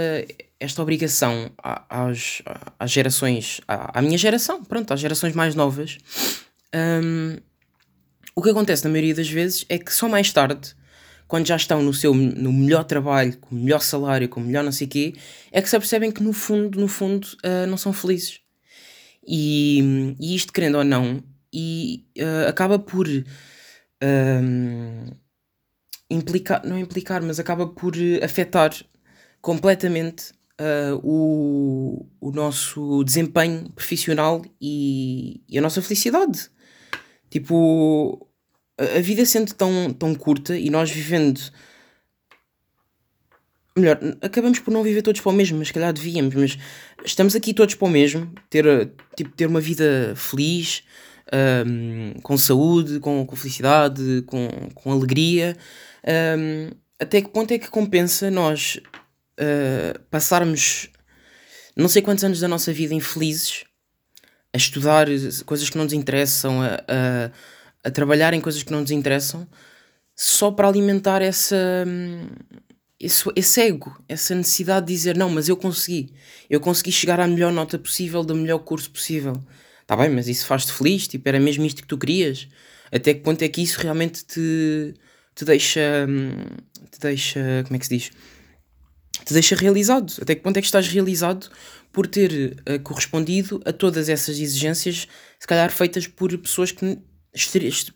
esta 0.59 0.81
obrigação 0.81 1.51
às, 1.63 2.41
às 2.79 2.91
gerações, 2.91 3.61
à, 3.69 3.99
à 3.99 4.01
minha 4.01 4.17
geração, 4.17 4.65
pronto, 4.65 4.91
às 4.91 5.01
gerações 5.01 5.35
mais 5.35 5.55
novas, 5.55 5.99
um, 6.75 7.37
o 8.35 8.41
que 8.41 8.49
acontece 8.49 8.85
na 8.85 8.91
maioria 8.91 9.15
das 9.15 9.29
vezes 9.29 9.67
é 9.69 9.79
que 9.79 9.93
só 9.93 10.09
mais 10.09 10.33
tarde 10.33 10.75
quando 11.29 11.47
já 11.47 11.57
estão 11.57 11.83
no 11.83 11.93
seu 11.93 12.15
no 12.15 12.53
melhor 12.55 12.85
trabalho, 12.85 13.37
com 13.37 13.55
o 13.55 13.59
melhor 13.59 13.83
salário, 13.83 14.31
com 14.31 14.41
o 14.41 14.45
melhor 14.45 14.65
não 14.65 14.73
sei 14.73 14.87
quê, 14.87 15.15
é 15.53 15.61
que 15.61 15.69
se 15.69 15.77
apercebem 15.77 16.11
que 16.11 16.23
no 16.23 16.33
fundo, 16.33 16.81
no 16.81 16.89
fundo, 16.89 17.27
uh, 17.45 17.67
não 17.67 17.77
são 17.77 17.93
felizes. 17.93 18.46
E, 19.27 20.15
e 20.21 20.35
isto, 20.35 20.53
querendo 20.53 20.79
ou 20.79 20.85
não, 20.85 21.23
e, 21.53 22.05
uh, 22.19 22.49
acaba 22.49 22.79
por 22.79 23.07
uh, 23.09 23.25
implicar, 26.11 26.65
não 26.65 26.79
implicar, 26.79 27.23
mas 27.23 27.41
acaba 27.41 27.67
por 27.67 27.95
afetar 28.23 28.73
completamente 29.41 30.33
uh, 30.61 31.01
o, 31.03 32.07
o 32.21 32.31
nosso 32.31 33.03
desempenho 33.05 33.71
profissional 33.71 34.43
e, 34.61 35.43
e, 35.49 35.59
a 35.59 35.63
nossa 35.63 35.83
felicidade. 35.83 36.51
Tipo, 37.31 38.29
a 38.79 39.01
vida 39.01 39.25
sendo 39.25 39.55
tão, 39.55 39.93
tão 39.93 40.15
curta 40.15 40.57
e 40.57 40.71
nós 40.71 40.91
vivendo 40.91 41.41
melhor, 43.77 43.99
acabamos 44.23 44.59
por 44.59 44.73
não 44.73 44.83
viver 44.83 45.03
todos 45.03 45.21
para 45.21 45.31
o 45.31 45.35
mesmo, 45.35 45.59
mas 45.59 45.69
se 45.69 45.75
calhar 45.75 45.93
devíamos, 45.93 46.35
mas 46.35 46.59
estamos 47.05 47.35
aqui 47.37 47.53
todos 47.53 47.75
para 47.75 47.87
o 47.87 47.91
mesmo, 47.91 48.33
ter, 48.49 48.91
tipo, 49.17 49.31
ter 49.31 49.47
uma 49.47 49.61
vida 49.61 50.15
feliz, 50.17 50.83
um, 51.67 52.15
com 52.23 52.37
saúde, 52.39 53.01
com, 53.01 53.27
com 53.27 53.37
felicidade, 53.37 54.23
com, 54.27 54.49
com 54.75 54.93
alegria. 54.93 55.57
Um, 56.39 56.71
até 56.99 57.21
que 57.21 57.29
ponto 57.29 57.53
é 57.53 57.59
que 57.59 57.69
compensa 57.69 58.31
nós 58.31 58.81
uh, 59.39 60.01
passarmos 60.11 60.89
não 61.77 61.89
sei 61.89 62.01
quantos 62.01 62.25
anos 62.25 62.41
da 62.41 62.49
nossa 62.49 62.73
vida 62.73 62.95
infelizes 62.95 63.65
a 64.53 64.57
estudar 64.57 65.07
coisas 65.45 65.69
que 65.69 65.77
não 65.77 65.85
nos 65.85 65.93
interessam, 65.93 66.63
a, 66.63 66.77
a, 66.89 67.31
a 67.85 67.91
trabalhar 67.91 68.33
em 68.33 68.41
coisas 68.41 68.63
que 68.63 68.73
não 68.73 68.81
nos 68.81 68.91
interessam, 68.91 69.47
só 70.15 70.51
para 70.51 70.69
alimentar 70.69 71.21
essa 71.21 71.85
esse, 72.99 73.25
esse 73.37 73.61
ego, 73.61 73.97
essa 74.09 74.35
necessidade 74.35 74.87
de 74.87 74.93
dizer 74.93 75.17
não, 75.17 75.29
mas 75.29 75.49
eu 75.49 75.57
consegui, 75.57 76.13
eu 76.49 76.61
consegui 76.61 76.91
chegar 76.91 77.21
à 77.21 77.27
melhor 77.27 77.53
nota 77.53 77.79
possível, 77.79 78.25
do 78.25 78.35
melhor 78.35 78.59
curso 78.61 78.91
possível. 78.91 79.35
Tá 79.87 79.97
bem, 79.97 80.11
mas 80.11 80.27
isso 80.27 80.47
faz-te 80.47 80.73
feliz, 80.73 81.07
tipo, 81.07 81.29
era 81.29 81.39
mesmo 81.39 81.65
isto 81.65 81.83
que 81.83 81.89
tu 81.89 81.99
querias. 81.99 82.49
Até 82.91 83.15
que 83.15 83.21
ponto 83.21 83.43
é 83.43 83.49
que 83.49 83.63
isso 83.63 83.81
realmente 83.81 84.25
te, 84.25 84.95
te 85.35 85.45
deixa, 85.45 86.07
te 86.91 86.99
deixa, 87.01 87.63
como 87.65 87.77
é 87.77 87.79
que 87.79 87.87
se 87.87 87.97
diz? 87.97 88.11
Te 89.25 89.33
deixa 89.33 89.55
realizado. 89.55 90.13
Até 90.21 90.35
que 90.35 90.43
ponto 90.43 90.57
é 90.57 90.61
que 90.61 90.67
estás 90.67 90.89
realizado 90.89 91.49
por 91.93 92.07
ter 92.07 92.57
uh, 92.69 92.81
correspondido 92.83 93.61
a 93.65 93.73
todas 93.73 94.09
essas 94.09 94.39
exigências, 94.39 95.07
se 95.39 95.47
calhar 95.47 95.71
feitas 95.71 96.07
por 96.07 96.37
pessoas 96.39 96.73
que, 96.73 96.99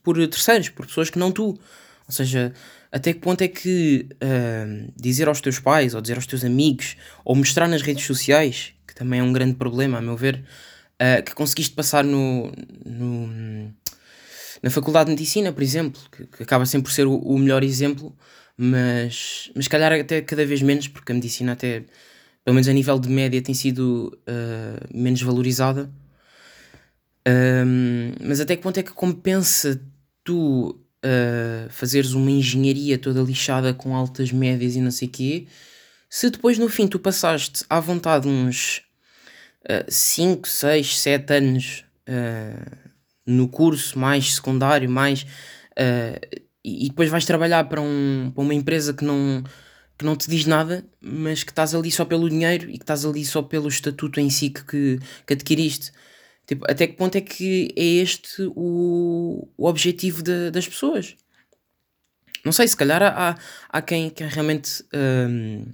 por 0.03 0.17
terceiros, 0.29 0.69
por 0.69 0.87
pessoas 0.87 1.11
que 1.11 1.19
não 1.19 1.33
tu. 1.33 1.59
Ou 2.07 2.13
seja, 2.13 2.53
até 2.93 3.13
que 3.13 3.21
ponto 3.21 3.43
é 3.43 3.49
que 3.49 4.09
uh, 4.15 4.93
dizer 4.97 5.29
aos 5.29 5.41
teus 5.41 5.61
pais, 5.61 5.95
ou 5.95 6.01
dizer 6.01 6.17
aos 6.17 6.27
teus 6.27 6.45
amigos, 6.45 6.97
ou 7.25 7.37
mostrar 7.37 7.69
nas 7.69 7.83
redes 7.83 8.05
sociais, 8.05 8.73
que 8.87 8.95
também 8.95 9.21
é 9.21 9.23
um 9.23 9.33
grande 9.33 9.55
problema, 9.55 9.99
a 9.99 10.01
meu 10.01 10.17
ver, 10.17 10.43
uh, 11.01 11.23
que 11.23 11.33
conseguiste 11.35 11.73
passar 11.75 12.03
no, 12.03 12.53
no, 12.85 13.73
na 14.61 14.71
Faculdade 14.71 15.07
de 15.07 15.13
Medicina, 15.13 15.53
por 15.53 15.63
exemplo, 15.63 16.01
que, 16.11 16.27
que 16.27 16.43
acaba 16.43 16.67
sempre 16.67 16.91
por 16.91 16.93
ser 16.93 17.07
o, 17.07 17.15
o, 17.15 17.39
melhor 17.39 17.63
exemplo, 17.63 18.17
mas, 18.57 19.53
mas 19.55 19.69
calhar 19.69 19.93
até 19.93 20.21
cada 20.21 20.45
vez 20.45 20.61
menos, 20.61 20.89
porque 20.89 21.13
a 21.13 21.15
medicina 21.15 21.53
até, 21.53 21.85
pelo 22.45 22.55
menos 22.55 22.67
a 22.67 22.73
nível 22.73 22.99
de 22.99 23.09
média, 23.09 23.41
tem 23.41 23.55
sido 23.55 24.19
uh, 24.29 24.89
menos 24.93 25.23
valorizada. 25.23 25.89
mas 28.21 28.41
até 28.41 28.57
que 28.57 28.63
ponto 28.63 28.79
é 28.79 28.83
que 28.83 28.93
compensa 28.93 29.81
tu 30.25 30.80
uh, 31.05 31.71
fazeres 31.71 32.13
uma 32.13 32.31
engenharia 32.31 32.99
toda 32.99 33.21
lixada 33.23 33.73
com 33.75 33.95
altas 33.95 34.33
médias 34.33 34.77
e 34.77 34.81
não 34.81 34.91
sei 34.91 35.09
quê, 35.09 35.47
se 36.09 36.31
depois 36.31 36.59
no 36.59 36.69
fim 36.69 36.89
tu 36.89 36.99
passaste 36.99 37.65
à 37.69 37.79
vontade 37.79 38.27
uns 38.27 38.83
5, 39.89 40.49
6, 40.49 40.99
7 40.99 41.35
anos 41.35 41.85
uh, 42.09 42.91
no 43.27 43.49
curso 43.49 43.99
mais 43.99 44.35
secundário, 44.35 44.91
mais 44.91 45.23
uh, 45.23 46.41
e, 46.65 46.89
depois 46.89 47.09
vais 47.09 47.25
trabalhar 47.25 47.65
para, 47.65 47.81
um, 47.81 48.33
para 48.35 48.43
uma 48.43 48.55
empresa 48.55 48.93
que 48.93 49.05
não 49.05 49.45
que 49.99 50.05
não 50.07 50.17
te 50.17 50.31
diz 50.31 50.47
nada, 50.47 50.83
mas 50.99 51.45
que 51.45 51.53
estás 51.53 51.75
ali 51.75 51.91
só 51.91 52.07
pelo 52.07 52.31
dinheiro 52.31 52.71
e 52.71 52.79
que 52.79 52.85
estás 52.85 53.05
ali 53.05 53.23
só 53.23 53.43
pelo 53.43 53.69
estatuto 53.69 54.19
em 54.19 54.31
si 54.31 54.49
que, 54.49 54.65
que, 54.65 54.99
que 55.27 55.35
adquiriste. 55.35 55.93
Tipo, 56.51 56.67
até 56.69 56.89
que 56.89 56.95
ponto 56.95 57.15
é 57.15 57.21
que 57.21 57.73
é 57.77 57.85
este 58.03 58.43
o, 58.57 59.47
o 59.57 59.69
objetivo 59.69 60.21
de, 60.21 60.51
das 60.51 60.67
pessoas? 60.67 61.15
Não 62.45 62.51
sei, 62.51 62.67
se 62.67 62.77
calhar 62.77 63.01
há, 63.01 63.39
há 63.69 63.81
quem, 63.81 64.11
quem 64.11 64.27
realmente 64.27 64.85
hum, 64.93 65.65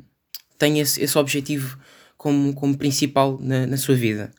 tenha 0.59 0.83
esse, 0.83 1.03
esse 1.03 1.17
objetivo 1.17 1.79
como, 2.19 2.53
como 2.53 2.77
principal 2.77 3.39
na, 3.41 3.67
na 3.67 3.79
sua 3.79 3.95
vida. 3.95 4.31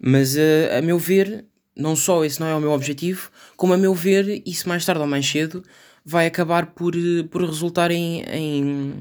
Mas 0.00 0.34
uh, 0.34 0.78
a 0.78 0.80
meu 0.80 0.98
ver, 0.98 1.44
não 1.76 1.94
só 1.94 2.24
esse 2.24 2.40
não 2.40 2.46
é 2.46 2.54
o 2.54 2.60
meu 2.60 2.70
objetivo, 2.70 3.30
como 3.54 3.74
a 3.74 3.76
meu 3.76 3.92
ver, 3.92 4.42
isso 4.46 4.70
mais 4.70 4.82
tarde 4.82 5.02
ou 5.02 5.06
mais 5.06 5.28
cedo 5.30 5.62
vai 6.02 6.26
acabar 6.26 6.68
por, 6.68 6.96
eh, 6.96 7.22
por 7.30 7.44
resultar 7.44 7.90
em, 7.90 8.22
em 8.30 8.94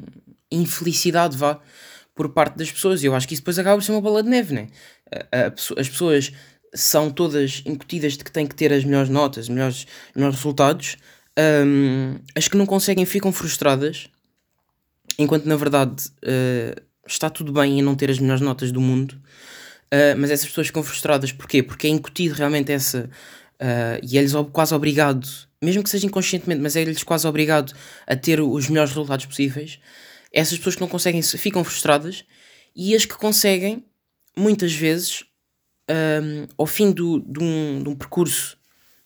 infelicidade, 0.51 1.38
vá, 1.38 1.61
por 2.13 2.33
parte 2.33 2.57
das 2.57 2.69
pessoas. 2.69 3.01
E 3.01 3.05
eu 3.05 3.15
acho 3.15 3.25
que 3.25 3.33
isso 3.33 3.43
depois 3.43 3.57
acaba 3.57 3.77
por 3.77 3.83
ser 3.83 3.93
uma 3.93 4.01
bola 4.01 4.21
de 4.21 4.27
neve, 4.29 4.53
né? 4.53 4.67
As 5.31 5.88
pessoas 5.88 6.33
são 6.75 7.09
todas 7.09 7.63
incutidas 7.65 8.13
de 8.13 8.23
que 8.23 8.31
têm 8.31 8.45
que 8.45 8.55
ter 8.55 8.71
as 8.71 8.83
melhores 8.83 9.09
notas, 9.09 9.45
os 9.45 9.49
melhores, 9.49 9.88
melhores 10.15 10.38
resultados. 10.38 10.97
Um, 11.38 12.19
as 12.35 12.47
que 12.47 12.57
não 12.57 12.65
conseguem 12.65 13.05
ficam 13.05 13.31
frustradas, 13.31 14.07
enquanto 15.17 15.45
na 15.45 15.55
verdade 15.55 16.05
uh, 16.23 16.81
está 17.07 17.29
tudo 17.29 17.51
bem 17.51 17.79
em 17.79 17.81
não 17.81 17.95
ter 17.95 18.09
as 18.09 18.19
melhores 18.19 18.41
notas 18.41 18.71
do 18.71 18.81
mundo. 18.81 19.13
Uh, 19.85 20.17
mas 20.17 20.31
essas 20.31 20.47
pessoas 20.47 20.67
ficam 20.67 20.83
frustradas 20.83 21.31
porquê? 21.31 21.63
Porque 21.63 21.88
é 21.88 21.89
incutido 21.89 22.35
realmente 22.35 22.71
essa. 22.71 23.09
Uh, 23.55 23.99
e 24.03 24.17
é-lhes 24.17 24.33
quase 24.51 24.75
obrigado 24.75 25.25
mesmo 25.65 25.83
que 25.83 25.89
seja 25.89 26.05
inconscientemente, 26.05 26.61
mas 26.61 26.75
é-lhes 26.75 27.03
quase 27.03 27.27
obrigado 27.27 27.73
a 28.05 28.15
ter 28.15 28.39
os 28.39 28.69
melhores 28.69 28.91
resultados 28.91 29.25
possíveis, 29.25 29.79
essas 30.31 30.57
pessoas 30.57 30.75
que 30.75 30.81
não 30.81 30.88
conseguem 30.88 31.21
ficam 31.21 31.63
frustradas 31.63 32.23
e 32.75 32.95
as 32.95 33.05
que 33.05 33.15
conseguem, 33.15 33.83
muitas 34.38 34.73
vezes, 34.73 35.23
um, 35.89 36.48
ao 36.58 36.65
fim 36.65 36.91
do, 36.91 37.19
de, 37.19 37.43
um, 37.43 37.84
de 37.84 37.89
um 37.89 37.95
percurso 37.95 38.58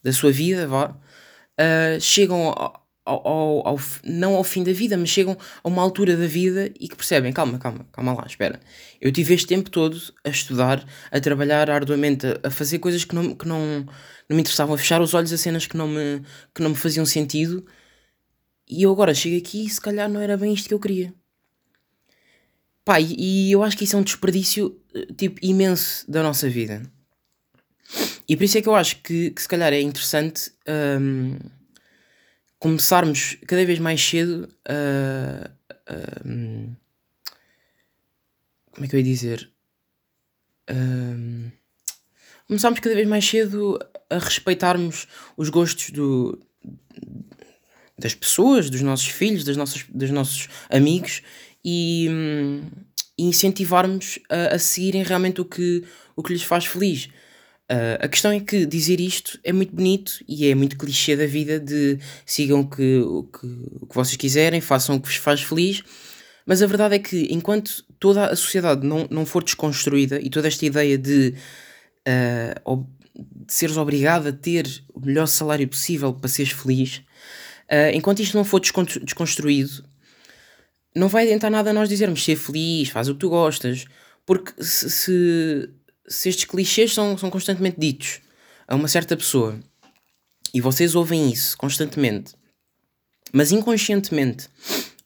da 0.02 0.12
sua 0.12 0.32
vida, 0.32 0.66
vá, 0.66 0.90
uh, 0.90 2.00
chegam 2.00 2.48
ao, 2.48 2.80
ao, 3.04 3.68
ao, 3.68 3.80
não 4.04 4.34
ao 4.34 4.44
fim 4.44 4.62
da 4.62 4.72
vida, 4.72 4.96
mas 4.96 5.08
chegam 5.08 5.36
a 5.62 5.68
uma 5.68 5.82
altura 5.82 6.16
da 6.16 6.26
vida 6.26 6.70
e 6.78 6.88
que 6.88 6.96
percebem: 6.96 7.32
calma, 7.32 7.58
calma, 7.58 7.86
calma 7.92 8.14
lá, 8.14 8.24
espera. 8.26 8.60
Eu 9.00 9.12
tive 9.12 9.34
este 9.34 9.46
tempo 9.46 9.70
todo 9.70 10.00
a 10.24 10.30
estudar, 10.30 10.84
a 11.10 11.20
trabalhar 11.20 11.70
arduamente, 11.70 12.26
a, 12.26 12.48
a 12.48 12.50
fazer 12.50 12.78
coisas 12.78 13.04
que 13.04 13.14
não, 13.14 13.34
que 13.34 13.46
não, 13.46 13.84
não 14.28 14.36
me 14.36 14.40
interessavam, 14.40 14.74
a 14.74 14.78
fechar 14.78 15.00
os 15.00 15.14
olhos 15.14 15.32
a 15.32 15.38
cenas 15.38 15.66
que 15.66 15.76
não 15.76 15.88
me, 15.88 16.22
que 16.54 16.62
não 16.62 16.70
me 16.70 16.76
faziam 16.76 17.04
sentido. 17.06 17.64
E 18.68 18.82
eu 18.84 18.92
agora 18.92 19.12
chego 19.14 19.36
aqui 19.36 19.66
e 19.66 19.68
se 19.68 19.80
calhar 19.80 20.08
não 20.08 20.20
era 20.20 20.36
bem 20.36 20.54
isto 20.54 20.68
que 20.68 20.74
eu 20.74 20.80
queria. 20.80 21.12
Pá, 22.84 23.00
e, 23.00 23.14
e 23.18 23.52
eu 23.52 23.62
acho 23.62 23.76
que 23.76 23.84
isso 23.84 23.96
é 23.96 23.98
um 23.98 24.02
desperdício 24.02 24.80
eh, 24.94 25.06
tipo 25.16 25.38
imenso 25.42 26.10
da 26.10 26.22
nossa 26.22 26.48
vida. 26.48 26.82
E 28.28 28.36
por 28.36 28.44
isso 28.44 28.58
é 28.58 28.62
que 28.62 28.68
eu 28.68 28.74
acho 28.74 29.02
que, 29.02 29.30
que 29.30 29.42
se 29.42 29.48
calhar 29.48 29.72
é 29.72 29.80
interessante 29.80 30.52
um, 31.00 31.36
começarmos 32.58 33.36
cada 33.46 33.64
vez 33.64 33.78
mais 33.78 34.00
cedo 34.00 34.48
a. 34.68 35.50
Um, 36.24 36.76
como 38.70 38.86
é 38.86 38.88
que 38.88 38.94
eu 38.94 39.00
ia 39.00 39.04
dizer? 39.04 39.50
Um, 40.70 41.50
começarmos 42.46 42.78
cada 42.78 42.94
vez 42.94 43.08
mais 43.08 43.28
cedo 43.28 43.78
a 44.08 44.18
respeitarmos 44.18 45.08
os 45.36 45.48
gostos 45.48 45.90
do, 45.90 46.40
das 47.98 48.14
pessoas, 48.14 48.70
dos 48.70 48.80
nossos 48.80 49.08
filhos, 49.08 49.44
das 49.44 49.56
nossas, 49.56 49.84
dos 49.88 50.10
nossos 50.10 50.48
amigos 50.70 51.22
e, 51.64 52.08
e 53.18 53.24
incentivarmos 53.24 54.18
a, 54.28 54.54
a, 54.54 54.58
seguirem 54.58 55.02
realmente 55.02 55.40
o 55.40 55.44
que, 55.44 55.84
o 56.16 56.22
que 56.22 56.32
lhes 56.32 56.42
faz 56.42 56.66
feliz. 56.66 57.08
Uh, 57.70 58.00
a 58.00 58.08
questão 58.08 58.32
é 58.32 58.40
que 58.40 58.66
dizer 58.66 58.98
isto 58.98 59.38
é 59.44 59.52
muito 59.52 59.74
bonito 59.74 60.12
e 60.26 60.48
é 60.48 60.54
muito 60.56 60.76
clichê 60.76 61.14
da 61.14 61.26
vida 61.26 61.60
de 61.60 61.98
sigam 62.26 62.64
que, 62.64 62.98
o, 62.98 63.22
que, 63.22 63.46
o 63.80 63.86
que 63.86 63.94
vocês 63.94 64.16
quiserem, 64.16 64.60
façam 64.60 64.96
o 64.96 65.00
que 65.00 65.06
vos 65.06 65.16
faz 65.16 65.40
feliz, 65.40 65.82
mas 66.44 66.62
a 66.62 66.66
verdade 66.66 66.96
é 66.96 66.98
que 66.98 67.28
enquanto 67.30 67.84
toda 68.00 68.26
a 68.26 68.34
sociedade 68.34 68.84
não, 68.84 69.06
não 69.08 69.24
for 69.24 69.44
desconstruída 69.44 70.20
e 70.20 70.28
toda 70.28 70.48
esta 70.48 70.66
ideia 70.66 70.98
de 70.98 71.34
uh, 72.08 72.86
de 73.14 73.52
seres 73.52 73.76
obrigado 73.76 74.28
a 74.28 74.32
ter 74.32 74.66
o 74.94 75.00
melhor 75.00 75.26
salário 75.26 75.68
possível 75.68 76.12
para 76.12 76.28
seres 76.28 76.52
feliz, 76.52 76.98
uh, 77.70 77.94
enquanto 77.94 78.20
isto 78.20 78.36
não 78.36 78.44
for 78.44 78.60
desconstruído, 78.60 79.84
não 80.94 81.08
vai 81.08 81.24
adiantar 81.24 81.50
nada 81.50 81.72
nós 81.72 81.88
dizermos 81.88 82.24
ser 82.24 82.36
feliz, 82.36 82.88
faz 82.88 83.08
o 83.08 83.14
que 83.14 83.20
tu 83.20 83.30
gostas, 83.30 83.84
porque 84.26 84.52
se, 84.62 84.90
se, 84.90 85.70
se 86.08 86.28
estes 86.28 86.44
clichês 86.44 86.92
são, 86.92 87.16
são 87.16 87.30
constantemente 87.30 87.78
ditos 87.78 88.20
a 88.66 88.74
uma 88.74 88.88
certa 88.88 89.16
pessoa 89.16 89.58
e 90.52 90.60
vocês 90.60 90.94
ouvem 90.94 91.30
isso 91.30 91.56
constantemente, 91.56 92.34
mas 93.32 93.52
inconscientemente, 93.52 94.48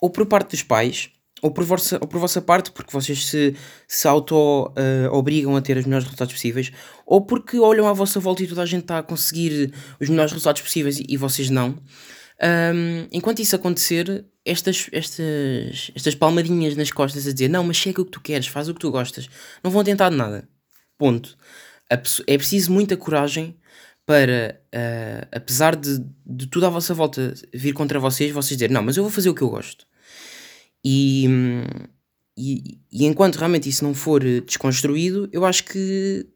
ou 0.01 0.11
por 0.11 0.27
parte 0.27 0.51
dos 0.51 0.63
pais, 0.63 1.11
ou 1.43 1.51
por 1.51 1.63
vossa, 1.65 1.99
ou 2.01 2.09
por 2.09 2.19
vossa 2.19 2.41
parte, 2.41 2.71
porque 2.71 2.91
vocês 2.91 3.27
se, 3.27 3.55
se 3.87 4.09
auto-obrigam 4.09 5.53
uh, 5.53 5.57
a 5.57 5.61
ter 5.61 5.77
os 5.77 5.85
melhores 5.85 6.05
resultados 6.05 6.33
possíveis, 6.33 6.73
ou 7.05 7.21
porque 7.21 7.59
olham 7.59 7.87
à 7.87 7.93
vossa 7.93 8.19
volta 8.19 8.43
e 8.43 8.47
toda 8.47 8.63
a 8.63 8.67
gente 8.67 8.83
está 8.85 9.01
a 9.01 9.03
conseguir 9.03 9.73
os 10.01 10.09
melhores 10.09 10.33
resultados 10.33 10.63
possíveis 10.63 10.99
e, 10.99 11.05
e 11.07 11.17
vocês 11.19 11.51
não. 11.51 11.77
Um, 12.43 13.07
enquanto 13.13 13.41
isso 13.41 13.55
acontecer, 13.55 14.25
estas, 14.45 14.89
estas, 14.93 15.91
estas 15.95 16.15
palmadinhas 16.15 16.77
nas 16.77 16.91
costas 16.91 17.27
a 17.27 17.33
dizer 17.33 17.49
não, 17.49 17.65
mas 17.65 17.77
chega 17.77 18.03
o 18.03 18.05
que 18.05 18.11
tu 18.11 18.21
queres, 18.21 18.47
faz 18.47 18.69
o 18.69 18.75
que 18.75 18.81
tu 18.81 18.91
gostas, 18.91 19.29
não 19.63 19.71
vão 19.71 19.85
tentar 19.85 20.11
de 20.11 20.17
nada. 20.17 20.49
Ponto. 20.99 21.37
É 22.27 22.37
preciso 22.37 22.73
muita 22.73 22.97
coragem 22.97 23.57
para, 24.07 24.61
uh, 24.75 25.29
apesar 25.33 25.77
de, 25.77 26.05
de 26.27 26.47
tudo 26.47 26.67
à 26.67 26.69
vossa 26.69 26.93
volta 26.93 27.35
vir 27.53 27.73
contra 27.73 27.99
vocês, 27.99 28.33
vocês 28.33 28.57
dizer 28.57 28.71
não, 28.71 28.83
mas 28.83 28.97
eu 28.97 29.03
vou 29.03 29.13
fazer 29.13 29.31
o 29.31 29.35
que 29.35 29.43
eu 29.43 29.51
gosto. 29.51 29.87
E, 30.85 31.27
e, 32.37 32.81
e, 32.93 33.07
enquanto 33.07 33.37
realmente 33.37 33.69
isso 33.69 33.85
não 33.85 33.95
for 33.95 34.23
desconstruído, 34.43 35.29
eu 35.33 35.45
acho 35.45 35.65
que 35.65 36.27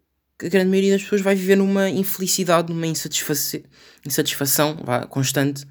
a 0.42 0.48
grande 0.48 0.70
maioria 0.70 0.92
das 0.92 1.02
pessoas 1.02 1.20
vai 1.20 1.34
viver 1.34 1.56
numa 1.56 1.88
infelicidade, 1.88 2.72
numa 2.72 2.86
insatisfação, 2.86 3.60
insatisfação 4.06 4.76
vá, 4.84 5.06
constante, 5.06 5.66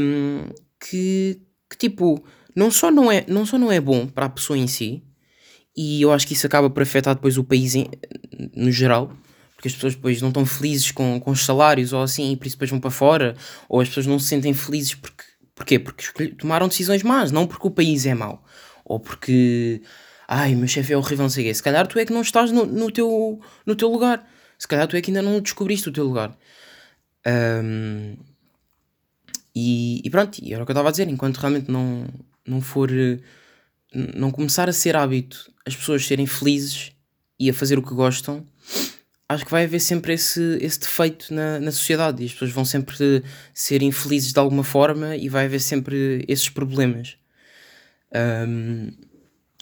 um, 0.00 0.48
que, 0.78 1.40
que, 1.68 1.76
tipo, 1.76 2.24
não 2.54 2.70
só 2.70 2.90
não, 2.90 3.10
é, 3.10 3.24
não 3.28 3.46
só 3.46 3.58
não 3.58 3.70
é 3.70 3.80
bom 3.80 4.06
para 4.06 4.26
a 4.26 4.30
pessoa 4.30 4.58
em 4.58 4.66
si, 4.66 5.02
e 5.76 6.02
eu 6.02 6.12
acho 6.12 6.26
que 6.26 6.34
isso 6.34 6.46
acaba 6.46 6.68
por 6.68 6.82
afetar 6.82 7.14
depois 7.14 7.38
o 7.38 7.44
país 7.44 7.74
em, 7.74 7.86
no 8.54 8.72
geral, 8.72 9.12
porque 9.54 9.68
as 9.68 9.74
pessoas 9.74 9.94
depois 9.94 10.20
não 10.20 10.28
estão 10.28 10.44
felizes 10.44 10.90
com, 10.90 11.20
com 11.20 11.30
os 11.30 11.44
salários 11.44 11.92
ou 11.92 12.02
assim, 12.02 12.32
e 12.32 12.36
por 12.36 12.46
isso 12.46 12.56
depois 12.56 12.70
vão 12.70 12.80
para 12.80 12.90
fora, 12.90 13.36
ou 13.68 13.80
as 13.80 13.88
pessoas 13.88 14.06
não 14.06 14.18
se 14.18 14.26
sentem 14.26 14.52
felizes 14.54 14.94
porque 14.94 15.30
Porquê? 15.60 15.78
Porque 15.78 16.28
tomaram 16.28 16.68
decisões 16.68 17.02
más, 17.02 17.30
não 17.30 17.46
porque 17.46 17.66
o 17.66 17.70
país 17.70 18.06
é 18.06 18.14
mau. 18.14 18.42
Ou 18.82 18.98
porque, 18.98 19.82
ai, 20.30 20.54
meu 20.54 20.68
chefe 20.68 20.92
é 20.92 20.96
horrível, 20.96 21.24
não 21.24 21.30
sei 21.30 21.44
o 21.44 21.46
quê. 21.48 21.54
Se 21.54 21.62
calhar 21.62 21.86
tu 21.88 21.98
é 21.98 22.06
que 22.06 22.12
não 22.12 22.22
estás 22.22 22.52
no, 22.52 22.64
no, 22.64 22.90
teu, 22.90 23.40
no 23.66 23.74
teu 23.74 23.90
lugar. 23.90 24.24
Se 24.56 24.68
calhar 24.68 24.86
tu 24.86 24.96
é 24.96 25.02
que 25.02 25.10
ainda 25.10 25.22
não 25.22 25.40
descobriste 25.40 25.88
o 25.88 25.92
teu 25.92 26.04
lugar. 26.04 26.38
Um, 27.26 28.16
e, 29.54 30.00
e, 30.04 30.08
pronto, 30.08 30.40
era 30.44 30.62
o 30.62 30.66
que 30.66 30.70
eu 30.70 30.74
estava 30.74 30.88
a 30.88 30.92
dizer. 30.92 31.08
Enquanto 31.08 31.38
realmente 31.38 31.68
não, 31.68 32.06
não 32.46 32.60
for. 32.60 32.88
Não 33.92 34.30
começar 34.30 34.68
a 34.68 34.72
ser 34.72 34.94
hábito 34.94 35.50
as 35.66 35.74
pessoas 35.74 36.06
serem 36.06 36.26
felizes 36.26 36.92
e 37.38 37.50
a 37.50 37.54
fazer 37.54 37.76
o 37.76 37.82
que 37.82 37.92
gostam, 37.92 38.46
acho 39.28 39.44
que 39.44 39.50
vai 39.50 39.64
haver 39.64 39.80
sempre 39.80 40.12
esse, 40.12 40.58
esse 40.60 40.78
defeito 40.78 41.34
na, 41.34 41.58
na 41.58 41.72
sociedade 41.72 42.22
e 42.22 42.26
as 42.26 42.32
pessoas 42.32 42.52
vão 42.52 42.64
sempre 42.64 43.24
ser 43.52 43.82
infelizes 43.82 44.32
de 44.32 44.38
alguma 44.38 44.62
forma 44.62 45.16
e 45.16 45.28
vai 45.28 45.46
haver 45.46 45.60
sempre 45.60 46.24
esses 46.28 46.48
problemas. 46.48 47.16
Um, 48.14 48.92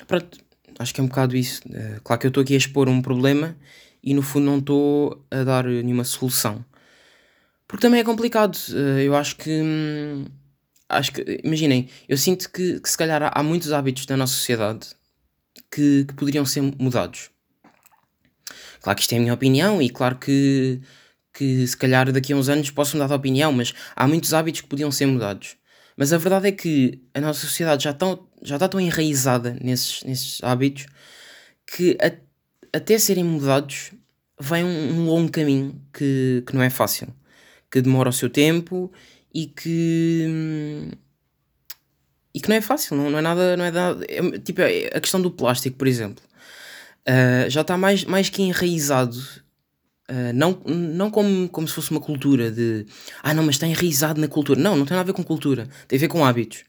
pronto, 0.07 0.39
acho 0.79 0.95
que 0.95 1.01
é 1.01 1.05
um 1.05 1.09
bocado 1.09 1.37
isso. 1.37 1.63
Uh, 1.69 2.01
claro 2.03 2.21
que 2.21 2.27
eu 2.27 2.31
estou 2.31 2.43
aqui 2.43 2.55
a 2.55 2.57
expor 2.57 2.89
um 2.89 3.03
problema 3.03 3.57
e 4.03 4.15
no 4.15 4.23
fundo 4.23 4.47
não 4.47 4.59
estou 4.59 5.25
a 5.31 5.45
dar 5.45 5.65
nenhuma 5.65 6.05
solução. 6.05 6.65
Porque 7.67 7.83
também 7.83 8.01
é 8.01 8.05
complicado. 8.05 8.57
Uh, 8.71 9.01
eu 9.01 9.15
acho 9.17 9.37
que. 9.37 9.51
Hum, 9.51 10.25
acho 10.89 11.13
que. 11.13 11.41
Imaginem, 11.45 11.89
eu 12.09 12.17
sinto 12.17 12.51
que, 12.51 12.81
que 12.81 12.91
se 12.91 12.97
calhar 12.97 13.31
há, 13.35 13.43
muitos 13.43 13.73
hábitos 13.73 14.07
da 14.07 14.17
nossa 14.17 14.35
sociedade 14.35 14.89
que, 15.71 16.05
que 16.05 16.15
poderiam 16.15 16.47
ser 16.47 16.63
mudados 16.63 17.31
Claro 18.81 18.97
que 18.97 19.03
isto 19.03 19.13
é 19.13 19.17
a 19.17 19.21
minha 19.21 19.35
opinião 19.35 19.83
e 19.83 19.91
claro 19.91 20.17
que, 20.17 20.81
que 21.33 21.67
se 21.67 21.77
calhar 21.77 22.11
daqui 22.13 22.33
a 22.33 22.37
uns 22.37 22.49
anos 22.49 22.71
posso 22.71 22.97
mudar 22.97 23.09
de 23.09 23.15
opinião, 23.15 23.53
mas 23.53 23.75
há 23.95 24.07
muitos 24.07 24.33
hábitos 24.35 24.61
que 24.61 24.69
podiam 24.69 24.91
ser 24.91 25.07
mudados. 25.07 25.57
Mas 25.97 26.13
a 26.13 26.19
verdade 26.19 26.49
é 26.49 26.53
que 26.53 27.03
a 27.13 27.21
nossa 27.21 27.41
sociedade 27.41 27.85
já, 27.85 27.93
tão, 27.93 28.28
já 28.43 28.57
está 28.57 28.69
tão 28.69 28.81
enraizada 28.81 29.57
nesses, 29.61 30.03
nesses 30.05 30.43
hábitos 30.43 30.87
que 31.67 31.97
a, 32.01 32.13
até 32.77 32.99
serem 32.99 33.25
mudados 33.25 33.93
vai 34.39 34.63
um, 34.63 34.69
um, 34.69 35.07
longo 35.07 35.31
caminho 35.31 35.81
que, 35.93 36.43
que 36.47 36.55
não 36.55 36.63
é 36.63 36.71
fácil, 36.71 37.09
que 37.71 37.81
demora 37.81 38.09
o 38.09 38.13
seu 38.13 38.31
tempo 38.31 38.91
e 39.35 39.47
que, 39.47 40.27
e 42.35 42.41
que 42.41 42.49
não 42.49 42.57
é 42.57 42.61
fácil, 42.61 42.97
não, 42.97 43.11
não 43.11 43.19
é 43.19 43.23
nada, 43.23 43.57
não 43.57 43.65
é 43.65 43.71
nada, 43.71 44.05
é, 44.09 44.39
tipo, 44.39 44.61
é 44.61 44.87
a 44.95 45.01
questão 45.01 45.21
do 45.21 45.31
plástico, 45.31 45.77
por 45.77 45.87
exemplo, 45.87 46.25
uh, 47.09 47.51
já 47.51 47.63
está 47.63 47.77
mais, 47.77 48.05
mais 48.05 48.29
que 48.29 48.43
enraizado, 48.43 49.21
uh, 50.11 50.33
não, 50.35 50.61
não 50.67 51.11
como, 51.11 51.49
como 51.49 51.69
se 51.69 51.75
fosse 51.75 51.91
uma 51.91 52.01
cultura 52.01 52.51
de, 52.51 52.87
ah 53.23 53.35
não, 53.35 53.43
mas 53.43 53.57
está 53.57 53.67
enraizado 53.67 54.21
na 54.21 54.29
cultura, 54.29 54.61
não, 54.61 54.77
não 54.77 54.85
tem 54.85 54.97
nada 54.97 55.01
a 55.01 55.13
ver 55.13 55.13
com 55.13 55.23
cultura, 55.23 55.69
tem 55.87 55.97
a 55.97 56.01
ver 56.01 56.09
com 56.09 56.25
hábitos, 56.25 56.65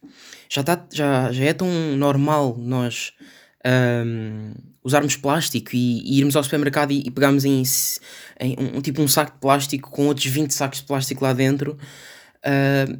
já, 0.49 0.61
está, 0.61 0.85
já, 0.91 1.31
já 1.31 1.43
é 1.43 1.53
tão 1.53 1.69
normal 1.95 2.57
nós 2.57 3.13
um, 3.65 4.53
usarmos 4.83 5.15
plástico 5.15 5.75
e, 5.75 6.01
e, 6.03 6.19
irmos 6.19 6.35
ao 6.35 6.43
supermercado 6.43 6.91
e, 6.91 7.03
e 7.05 7.11
pegarmos 7.11 7.45
em, 7.45 7.63
em 8.39 8.55
um, 8.57 8.77
um, 8.77 8.81
tipo 8.81 9.01
um 9.01 9.07
saco 9.07 9.33
de 9.33 9.39
plástico 9.39 9.91
com 9.91 10.07
outros 10.07 10.25
20 10.25 10.51
sacos 10.53 10.79
de 10.79 10.85
plástico 10.85 11.23
lá 11.23 11.33
dentro, 11.33 11.77
uh, 12.45 12.99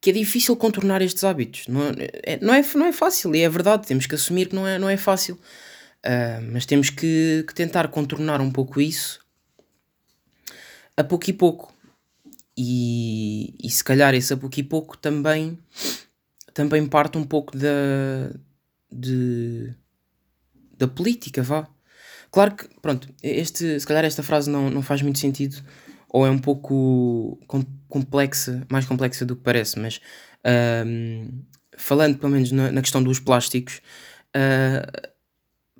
que 0.00 0.10
é 0.10 0.12
difícil 0.12 0.56
contornar 0.56 1.02
estes 1.02 1.24
hábitos. 1.24 1.66
Não 1.68 1.82
é, 1.82 2.38
não, 2.40 2.54
é, 2.54 2.64
não 2.74 2.86
é 2.86 2.92
fácil, 2.92 3.34
e 3.34 3.42
é 3.42 3.48
verdade, 3.48 3.86
temos 3.86 4.06
que 4.06 4.14
assumir 4.14 4.48
que 4.48 4.54
não 4.54 4.66
é, 4.66 4.78
não 4.78 4.88
é 4.88 4.96
fácil. 4.96 5.38
Uh, 6.04 6.52
mas 6.52 6.66
temos 6.66 6.90
que, 6.90 7.44
que, 7.46 7.54
tentar 7.54 7.88
contornar 7.88 8.38
um 8.42 8.50
pouco 8.50 8.78
isso 8.78 9.23
a 10.96 11.04
pouco 11.04 11.28
e 11.30 11.32
pouco. 11.32 11.74
E, 12.56 13.54
e 13.62 13.70
se 13.70 13.82
calhar 13.82 14.14
esse 14.14 14.32
a 14.32 14.36
pouco 14.36 14.58
e 14.60 14.62
pouco 14.62 14.96
também, 14.96 15.58
também 16.52 16.86
parte 16.86 17.18
um 17.18 17.24
pouco 17.24 17.56
da, 17.56 18.30
de, 18.90 19.74
da 20.78 20.86
política, 20.86 21.42
vá. 21.42 21.68
Claro 22.30 22.56
que, 22.56 22.68
pronto, 22.80 23.08
este, 23.22 23.78
se 23.78 23.86
calhar 23.86 24.04
esta 24.04 24.22
frase 24.22 24.50
não, 24.50 24.70
não 24.70 24.82
faz 24.82 25.02
muito 25.02 25.18
sentido, 25.18 25.56
ou 26.08 26.26
é 26.26 26.30
um 26.30 26.38
pouco 26.38 27.38
complexa, 27.88 28.64
mais 28.70 28.86
complexa 28.86 29.24
do 29.24 29.36
que 29.36 29.42
parece, 29.42 29.78
mas 29.78 30.00
um, 30.86 31.42
falando 31.76 32.18
pelo 32.18 32.32
menos 32.32 32.52
na, 32.52 32.70
na, 32.70 32.82
questão 32.82 33.02
dos 33.02 33.18
plásticos, 33.18 33.80
uh, 34.36 35.10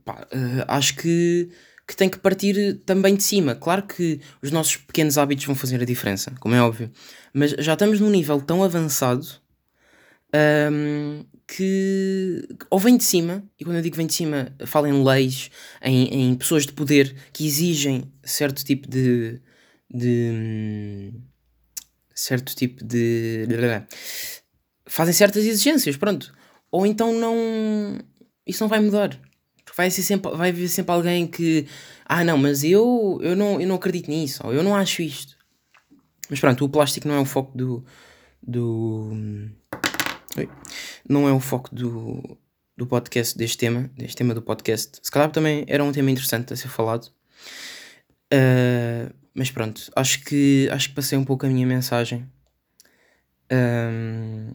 pá, 0.04 0.26
uh, 0.32 0.64
acho 0.68 0.96
que, 0.96 1.50
que 1.86 1.96
tem 1.96 2.08
que 2.08 2.18
partir 2.18 2.80
também 2.86 3.14
de 3.14 3.22
cima. 3.22 3.54
Claro 3.54 3.82
que 3.82 4.20
os 4.42 4.50
nossos 4.50 4.76
pequenos 4.76 5.18
hábitos 5.18 5.44
vão 5.44 5.54
fazer 5.54 5.80
a 5.80 5.84
diferença, 5.84 6.32
como 6.40 6.54
é 6.54 6.62
óbvio, 6.62 6.90
mas 7.32 7.50
já 7.58 7.74
estamos 7.74 8.00
num 8.00 8.10
nível 8.10 8.40
tão 8.40 8.62
avançado 8.62 9.26
um, 10.34 11.24
que 11.46 12.48
ou 12.70 12.78
vem 12.78 12.96
de 12.96 13.04
cima, 13.04 13.44
e 13.58 13.64
quando 13.64 13.76
eu 13.76 13.82
digo 13.82 13.96
vem 13.96 14.06
de 14.06 14.14
cima, 14.14 14.52
falo 14.66 14.86
em 14.86 15.04
leis, 15.04 15.50
em, 15.82 16.30
em 16.30 16.34
pessoas 16.34 16.66
de 16.66 16.72
poder 16.72 17.14
que 17.32 17.46
exigem 17.46 18.10
certo 18.24 18.64
tipo 18.64 18.88
de. 18.88 19.40
de 19.92 21.12
certo 22.14 22.54
tipo 22.54 22.84
de. 22.84 23.46
fazem 24.86 25.14
certas 25.14 25.44
exigências, 25.44 25.96
pronto. 25.96 26.34
Ou 26.70 26.86
então 26.86 27.12
não. 27.12 27.98
Isso 28.46 28.62
não 28.62 28.68
vai 28.68 28.80
mudar. 28.80 29.18
Vai, 29.76 29.90
ser 29.90 30.02
sempre, 30.02 30.30
vai 30.32 30.50
haver 30.50 30.68
sempre 30.68 30.92
alguém 30.92 31.26
que. 31.26 31.66
Ah, 32.04 32.22
não, 32.22 32.38
mas 32.38 32.62
eu, 32.62 33.18
eu, 33.22 33.34
não, 33.34 33.60
eu 33.60 33.66
não 33.66 33.76
acredito 33.76 34.10
nisso, 34.10 34.46
ou 34.46 34.52
eu 34.52 34.62
não 34.62 34.74
acho 34.74 35.02
isto. 35.02 35.36
Mas 36.30 36.40
pronto, 36.40 36.64
o 36.64 36.68
plástico 36.68 37.08
não 37.08 37.14
é 37.16 37.20
o 37.20 37.24
foco 37.24 37.56
do. 37.56 37.84
do 38.42 39.10
não 41.08 41.28
é 41.28 41.32
o 41.32 41.40
foco 41.40 41.74
do, 41.74 42.38
do 42.76 42.86
podcast, 42.86 43.36
deste 43.36 43.58
tema, 43.58 43.90
deste 43.96 44.16
tema 44.16 44.34
do 44.34 44.42
podcast. 44.42 44.98
Se 45.02 45.10
calhar 45.10 45.30
também 45.30 45.64
era 45.66 45.82
um 45.84 45.92
tema 45.92 46.10
interessante 46.10 46.52
a 46.52 46.56
ser 46.56 46.68
falado. 46.68 47.12
Uh, 48.32 49.14
mas 49.34 49.50
pronto, 49.50 49.90
acho 49.96 50.24
que, 50.24 50.68
acho 50.72 50.88
que 50.88 50.94
passei 50.94 51.18
um 51.18 51.24
pouco 51.24 51.46
a 51.46 51.48
minha 51.48 51.66
mensagem. 51.66 52.26
Um, 53.52 54.54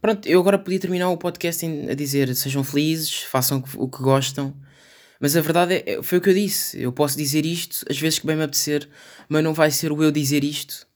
pronto, 0.00 0.26
eu 0.28 0.40
agora 0.40 0.58
podia 0.58 0.80
terminar 0.80 1.10
o 1.10 1.16
podcast 1.16 1.64
a 1.90 1.94
dizer 1.94 2.34
sejam 2.34 2.64
felizes, 2.64 3.22
façam 3.22 3.62
o 3.76 3.88
que 3.88 4.02
gostam. 4.02 4.54
Mas 5.20 5.36
a 5.36 5.40
verdade 5.42 5.82
é, 5.86 6.02
foi 6.02 6.18
o 6.18 6.20
que 6.20 6.30
eu 6.30 6.34
disse. 6.34 6.80
Eu 6.80 6.92
posso 6.92 7.16
dizer 7.16 7.44
isto 7.44 7.84
às 7.88 7.98
vezes 7.98 8.18
que 8.18 8.26
bem 8.26 8.36
me 8.36 8.42
apetecer, 8.42 8.88
mas 9.28 9.44
não 9.44 9.52
vai 9.52 9.70
ser 9.70 9.92
o 9.92 10.02
eu 10.02 10.10
dizer 10.10 10.42
isto 10.42 10.86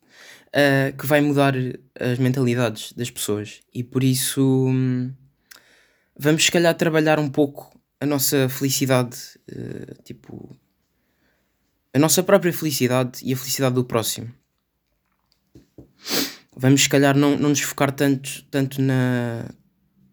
uh, 0.48 0.96
que 0.96 1.06
vai 1.06 1.20
mudar 1.20 1.54
as 1.98 2.18
mentalidades 2.18 2.92
das 2.92 3.10
pessoas. 3.10 3.60
E 3.72 3.84
por 3.84 4.02
isso 4.02 4.66
hum, 4.68 5.12
vamos 6.18 6.44
se 6.44 6.50
calhar 6.50 6.74
trabalhar 6.74 7.18
um 7.18 7.28
pouco 7.28 7.78
a 8.00 8.06
nossa 8.06 8.48
felicidade, 8.48 9.18
uh, 9.50 10.02
tipo 10.02 10.56
a 11.92 11.98
nossa 11.98 12.22
própria 12.22 12.52
felicidade 12.52 13.20
e 13.22 13.32
a 13.32 13.36
felicidade 13.36 13.74
do 13.74 13.84
próximo. 13.84 14.32
Vamos 16.56 16.82
se 16.82 16.88
calhar 16.88 17.16
não, 17.16 17.36
não 17.36 17.48
nos 17.50 17.60
focar 17.60 17.90
tanto, 17.90 18.44
tanto 18.50 18.80
na, 18.80 19.46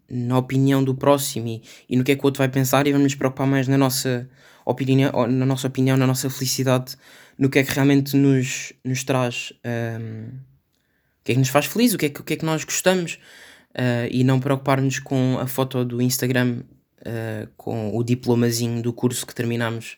na 0.08 0.38
opinião 0.38 0.82
do 0.82 0.94
próximo 0.94 1.48
e, 1.48 1.62
e 1.88 1.96
no 1.96 2.04
que 2.04 2.12
é 2.12 2.16
que 2.16 2.22
o 2.22 2.26
outro 2.26 2.38
vai 2.38 2.48
pensar 2.48 2.86
e 2.86 2.92
vamos 2.92 3.04
nos 3.04 3.14
preocupar 3.14 3.46
mais 3.46 3.68
na 3.68 3.78
nossa 3.78 4.28
opinião, 4.64 5.12
na 5.28 5.46
nossa 5.46 5.66
opinião, 5.66 5.96
na 5.96 6.06
nossa 6.06 6.28
felicidade 6.28 6.96
no 7.38 7.48
que 7.48 7.58
é 7.58 7.64
que 7.64 7.72
realmente 7.72 8.16
nos, 8.16 8.72
nos 8.84 9.04
traz, 9.04 9.52
um, 9.64 10.28
o 10.28 11.24
que 11.24 11.32
é 11.32 11.34
que 11.34 11.38
nos 11.38 11.48
faz 11.48 11.66
feliz, 11.66 11.94
o 11.94 11.98
que 11.98 12.06
é 12.06 12.08
que, 12.08 12.20
o 12.20 12.24
que, 12.24 12.34
é 12.34 12.36
que 12.36 12.44
nós 12.44 12.64
gostamos 12.64 13.18
uh, 13.70 14.08
e 14.10 14.22
não 14.24 14.38
preocupar-nos 14.38 14.98
com 14.98 15.38
a 15.40 15.46
foto 15.46 15.84
do 15.84 16.00
Instagram 16.00 16.60
uh, 17.00 17.48
com 17.56 17.96
o 17.96 18.04
diplomazinho 18.04 18.82
do 18.82 18.92
curso 18.92 19.26
que 19.26 19.34
terminamos 19.34 19.96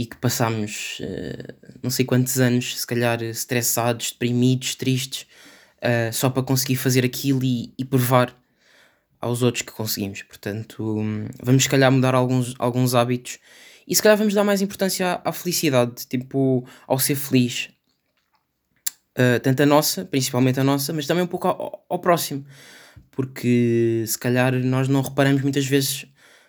e 0.00 0.06
que 0.06 0.16
passámos 0.16 0.98
uh, 1.00 1.78
não 1.82 1.90
sei 1.90 2.04
quantos 2.04 2.38
anos, 2.40 2.80
se 2.80 2.86
calhar 2.86 3.22
estressados, 3.22 4.12
deprimidos, 4.12 4.74
tristes, 4.74 5.26
só 6.12 6.28
para 6.28 6.42
conseguir 6.42 6.76
fazer 6.76 7.06
aquilo 7.06 7.42
e, 7.42 7.72
e 7.78 7.86
provar 7.86 8.36
aos 9.20 9.42
outros 9.42 9.62
que 9.62 9.72
conseguimos. 9.72 10.22
Portanto, 10.22 10.98
um, 10.98 11.26
vamos 11.42 11.62
se 11.64 11.68
calhar 11.68 11.90
mudar 11.92 12.14
alguns, 12.14 12.54
alguns 12.58 12.94
hábitos 12.94 13.38
e 13.86 13.94
se 13.94 14.02
calhar 14.02 14.16
vamos 14.16 14.34
dar 14.34 14.44
mais 14.44 14.62
importância 14.62 15.20
à, 15.24 15.30
à 15.30 15.32
felicidade, 15.32 16.06
tipo, 16.06 16.66
ao 16.86 16.98
ser 16.98 17.16
feliz. 17.16 17.70
Uh, 19.18 19.40
tanto 19.42 19.62
a 19.62 19.66
nossa, 19.66 20.04
principalmente 20.04 20.60
a 20.60 20.64
nossa, 20.64 20.92
mas 20.92 21.06
também 21.06 21.24
um 21.24 21.26
pouco 21.26 21.48
ao, 21.48 21.84
ao, 21.88 21.98
próximo. 21.98 22.46
Porque 23.10 24.04
se 24.06 24.18
calhar 24.18 24.54
nós 24.54 24.88
não 24.88 25.02
reparamos 25.02 25.42
muitas 25.42 25.66
vezes 25.66 26.06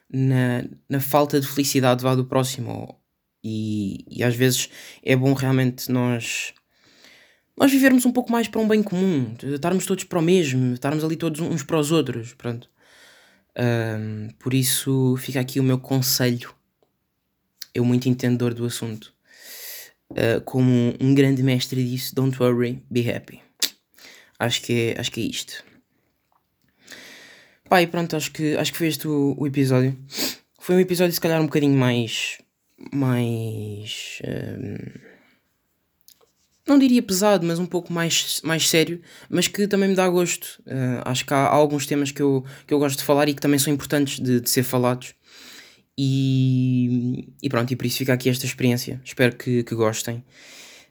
na, 0.09 0.63
na 0.87 0.99
falta 0.99 1.39
de 1.41 1.47
felicidade 1.47 2.03
do 2.03 2.25
próximo. 2.25 3.00
E, 3.43 4.05
e 4.09 4.23
às 4.23 4.35
vezes 4.35 4.69
é 5.03 5.15
bom 5.15 5.33
realmente 5.33 5.91
nós 5.91 6.53
nós 7.57 7.71
vivermos 7.71 8.05
um 8.05 8.11
pouco 8.11 8.31
mais 8.31 8.47
para 8.47 8.61
um 8.61 8.67
bem 8.67 8.81
comum, 8.81 9.35
estarmos 9.43 9.85
todos 9.85 10.03
para 10.03 10.19
o 10.19 10.21
mesmo, 10.21 10.73
estarmos 10.73 11.03
ali 11.03 11.15
todos 11.15 11.41
uns 11.41 11.63
para 11.63 11.77
os 11.77 11.91
outros, 11.91 12.33
pronto. 12.33 12.69
Um, 13.57 14.29
por 14.39 14.53
isso 14.53 15.15
fica 15.17 15.39
aqui 15.39 15.59
o 15.59 15.63
meu 15.63 15.77
conselho 15.77 16.55
eu 17.73 17.85
muito 17.85 18.09
entendedor 18.09 18.53
do 18.53 18.65
assunto. 18.65 19.13
Uh, 20.11 20.41
como 20.43 20.93
um 20.99 21.15
grande 21.15 21.41
mestre 21.41 21.83
disse, 21.83 22.13
don't 22.13 22.37
worry, 22.41 22.83
be 22.89 23.09
happy. 23.09 23.41
Acho 24.37 24.61
que 24.61 24.73
é, 24.73 24.99
acho 24.99 25.11
que 25.11 25.21
é 25.21 25.23
isto. 25.23 25.63
Pá, 27.69 27.81
e 27.81 27.87
pronto, 27.87 28.15
acho 28.15 28.31
que, 28.31 28.55
acho 28.57 28.71
que 28.71 28.77
foi 28.77 28.87
este 28.87 29.07
o, 29.07 29.35
o 29.37 29.47
episódio. 29.47 29.97
Foi 30.59 30.75
um 30.75 30.79
episódio 30.79 31.13
se 31.13 31.21
calhar 31.21 31.39
um 31.39 31.45
bocadinho 31.45 31.77
mais. 31.77 32.39
Mais. 32.91 34.19
Um, 34.25 35.11
não 36.67 36.77
diria 36.77 37.01
pesado, 37.01 37.45
mas 37.45 37.59
um 37.59 37.65
pouco 37.65 37.91
mais, 37.91 38.39
mais 38.43 38.69
sério, 38.69 39.01
mas 39.29 39.47
que 39.47 39.67
também 39.67 39.89
me 39.89 39.95
dá 39.95 40.07
gosto. 40.07 40.61
Uh, 40.65 41.01
acho 41.05 41.25
que 41.25 41.33
há, 41.33 41.37
há, 41.37 41.53
alguns 41.53 41.85
temas 41.85 42.11
que 42.11 42.21
eu, 42.21 42.45
que 42.65 42.73
eu 42.73 42.79
gosto 42.79 42.99
de 42.99 43.03
falar 43.03 43.27
e 43.27 43.33
que 43.33 43.41
também 43.41 43.59
são 43.59 43.73
importantes 43.73 44.19
de, 44.19 44.39
de 44.39 44.49
ser 44.49 44.63
falados. 44.63 45.13
E, 45.97 47.29
e 47.41 47.49
pronto, 47.49 47.71
e 47.71 47.75
por 47.75 47.85
isso 47.85 47.97
fica 47.97 48.13
aqui 48.13 48.29
esta 48.29 48.45
experiência. 48.45 49.01
Espero 49.03 49.35
que, 49.35 49.63
que 49.63 49.75
gostem. 49.75 50.23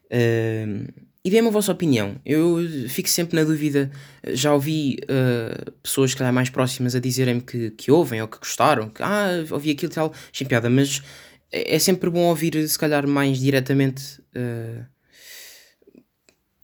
Uh, 0.06 0.86
e 1.22 1.30
deem-me 1.30 1.48
a 1.48 1.50
vossa 1.50 1.72
opinião. 1.72 2.16
Eu 2.24 2.58
fico 2.88 3.08
sempre 3.08 3.36
na 3.36 3.44
dúvida. 3.44 3.90
Já 4.28 4.54
ouvi 4.54 4.98
uh, 5.04 5.70
pessoas 5.82 6.14
que 6.14 6.22
mais 6.30 6.48
próximas 6.48 6.94
a 6.94 7.00
dizerem-me 7.00 7.42
que, 7.42 7.70
que 7.72 7.90
ouvem 7.90 8.22
ou 8.22 8.28
que 8.28 8.38
gostaram, 8.38 8.88
que 8.88 9.02
ah, 9.02 9.44
ouvi 9.50 9.70
aquilo 9.70 9.92
e 9.92 9.94
tal, 9.94 10.14
sem 10.32 10.46
piada, 10.46 10.70
mas 10.70 11.02
é, 11.52 11.76
é 11.76 11.78
sempre 11.78 12.10
bom 12.10 12.22
ouvir, 12.28 12.68
se 12.68 12.78
calhar, 12.78 13.06
mais 13.06 13.38
diretamente 13.38 14.20
uh, 14.36 14.84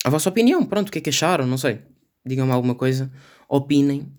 a 0.05 0.11
vossa 0.11 0.29
opinião. 0.29 0.65
Pronto, 0.65 0.89
o 0.89 0.93
que 0.93 0.99
é 0.99 1.01
que 1.01 1.11
acharam? 1.11 1.47
Não 1.47 1.59
sei. 1.59 1.81
Digam-me 2.25 2.53
alguma 2.53 2.75
coisa, 2.75 3.11
opinem. 3.49 4.13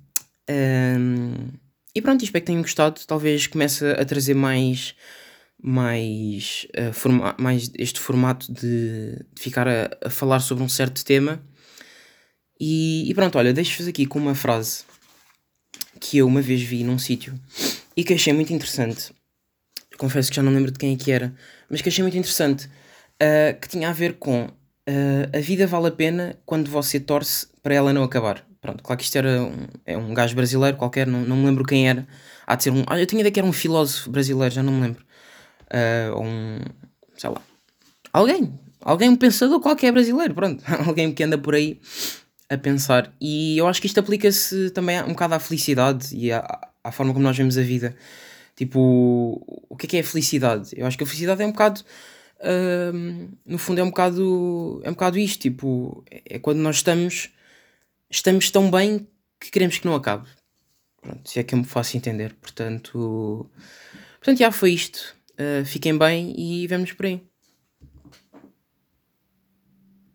Uh, 0.49 1.51
e 1.95 2.01
pronto, 2.01 2.23
espero 2.23 2.43
que 2.43 2.47
tenham 2.47 2.61
gostado. 2.61 3.01
Talvez 3.05 3.47
comece 3.47 3.85
a 3.85 4.05
trazer 4.05 4.33
mais, 4.33 4.95
mais, 5.61 6.67
uh, 6.77 6.93
forma, 6.93 7.35
mais 7.39 7.71
este 7.77 7.99
formato 7.99 8.51
de, 8.51 9.17
de 9.33 9.41
ficar 9.41 9.67
a, 9.67 9.89
a, 10.05 10.09
falar 10.09 10.39
sobre 10.39 10.63
um 10.63 10.69
certo 10.69 11.03
tema. 11.03 11.41
E, 12.59 13.09
e 13.09 13.13
pronto, 13.13 13.37
olha, 13.37 13.53
deixo-vos 13.53 13.87
aqui 13.87 14.05
com 14.05 14.19
uma 14.19 14.35
frase 14.35 14.83
que 15.99 16.17
eu 16.17 16.27
uma 16.27 16.41
vez 16.41 16.61
vi 16.61 16.83
num 16.83 16.97
sítio 16.97 17.33
e 17.95 18.03
que 18.03 18.13
achei 18.13 18.33
muito 18.33 18.53
interessante. 18.53 19.11
Confesso 19.97 20.29
que 20.29 20.35
já 20.35 20.43
não 20.43 20.51
lembro 20.51 20.71
de 20.71 20.77
quem 20.77 20.93
é 20.93 20.97
que 20.97 21.11
era, 21.11 21.33
mas 21.69 21.81
que 21.81 21.89
achei 21.89 22.03
muito 22.03 22.17
interessante. 22.17 22.69
Uh, 23.15 23.59
que 23.59 23.67
tinha 23.67 23.89
a 23.89 23.93
ver 23.93 24.13
com 24.13 24.43
uh, 24.45 25.37
a 25.37 25.39
vida 25.39 25.65
vale 25.65 25.87
a 25.87 25.91
pena 25.91 26.35
quando 26.45 26.69
você 26.69 26.99
torce 26.99 27.47
para 27.63 27.73
ela 27.73 27.91
não 27.91 28.03
acabar. 28.03 28.45
Pronto, 28.61 28.83
claro 28.83 28.97
que 28.97 29.05
isto 29.05 29.17
era 29.17 29.43
um, 29.43 29.67
é 29.85 29.97
um 29.97 30.13
gajo 30.13 30.35
brasileiro 30.35 30.77
qualquer, 30.77 31.07
não, 31.07 31.21
não 31.21 31.37
me 31.37 31.45
lembro 31.45 31.63
quem 31.63 31.89
era. 31.89 32.07
Há 32.45 32.55
de 32.55 32.63
ser 32.63 32.71
um. 32.71 32.83
Ah, 32.87 32.99
eu 32.99 33.05
tinha 33.05 33.21
ideia 33.21 33.31
que 33.31 33.39
era 33.39 33.47
um 33.47 33.53
filósofo 33.53 34.09
brasileiro, 34.09 34.53
já 34.53 34.63
não 34.63 34.73
me 34.73 34.81
lembro. 34.81 35.05
Uh, 35.65 36.15
ou 36.15 36.23
um. 36.25 36.59
sei 37.17 37.29
lá. 37.29 37.41
Alguém. 38.13 38.53
Alguém, 38.81 39.09
um 39.09 39.15
pensador 39.15 39.59
qualquer 39.59 39.91
brasileiro, 39.91 40.33
pronto. 40.33 40.63
Alguém 40.87 41.11
que 41.11 41.23
anda 41.23 41.37
por 41.37 41.55
aí 41.55 41.79
a 42.49 42.57
pensar. 42.57 43.13
E 43.19 43.57
eu 43.57 43.67
acho 43.67 43.81
que 43.81 43.87
isto 43.87 43.99
aplica-se 43.99 44.69
também 44.71 45.01
um 45.03 45.09
bocado 45.09 45.35
à 45.35 45.39
felicidade 45.39 46.15
e 46.15 46.31
à, 46.31 46.45
à 46.83 46.91
forma 46.91 47.13
como 47.13 47.23
nós 47.23 47.37
vemos 47.37 47.57
a 47.57 47.61
vida. 47.61 47.95
Tipo, 48.57 49.39
o 49.69 49.77
que 49.77 49.85
é 49.85 49.89
que 49.89 49.97
é 49.97 49.99
a 49.99 50.03
felicidade? 50.03 50.71
Eu 50.75 50.87
acho 50.87 50.97
que 50.97 51.03
a 51.03 51.07
felicidade 51.07 51.43
é 51.43 51.45
um 51.45 51.51
bocado. 51.51 51.81
Uh, 52.39 53.29
no 53.45 53.57
fundo 53.57 53.79
é 53.79 53.83
um 53.83 53.89
bocado 53.89 54.79
é 54.83 54.89
um 54.91 54.93
bocado 54.93 55.17
isto 55.17 55.41
tipo 55.41 56.05
é 56.07 56.37
quando 56.37 56.59
nós 56.59 56.75
estamos 56.75 57.31
estamos 58.11 58.51
tão 58.51 58.69
bem 58.69 59.07
que 59.39 59.49
queremos 59.49 59.79
que 59.79 59.87
não 59.87 59.95
acabe 59.95 60.29
Pronto, 61.01 61.27
se 61.27 61.39
é 61.39 61.43
que 61.43 61.55
eu 61.55 61.57
me 61.57 61.65
faço 61.65 61.97
entender 61.97 62.35
portanto 62.35 63.49
portanto 64.19 64.37
já 64.37 64.51
foi 64.51 64.73
isto 64.73 65.15
uh, 65.33 65.65
fiquem 65.65 65.97
bem 65.97 66.31
e 66.37 66.67
vemos 66.67 66.93
por 66.93 67.07
aí 67.07 67.23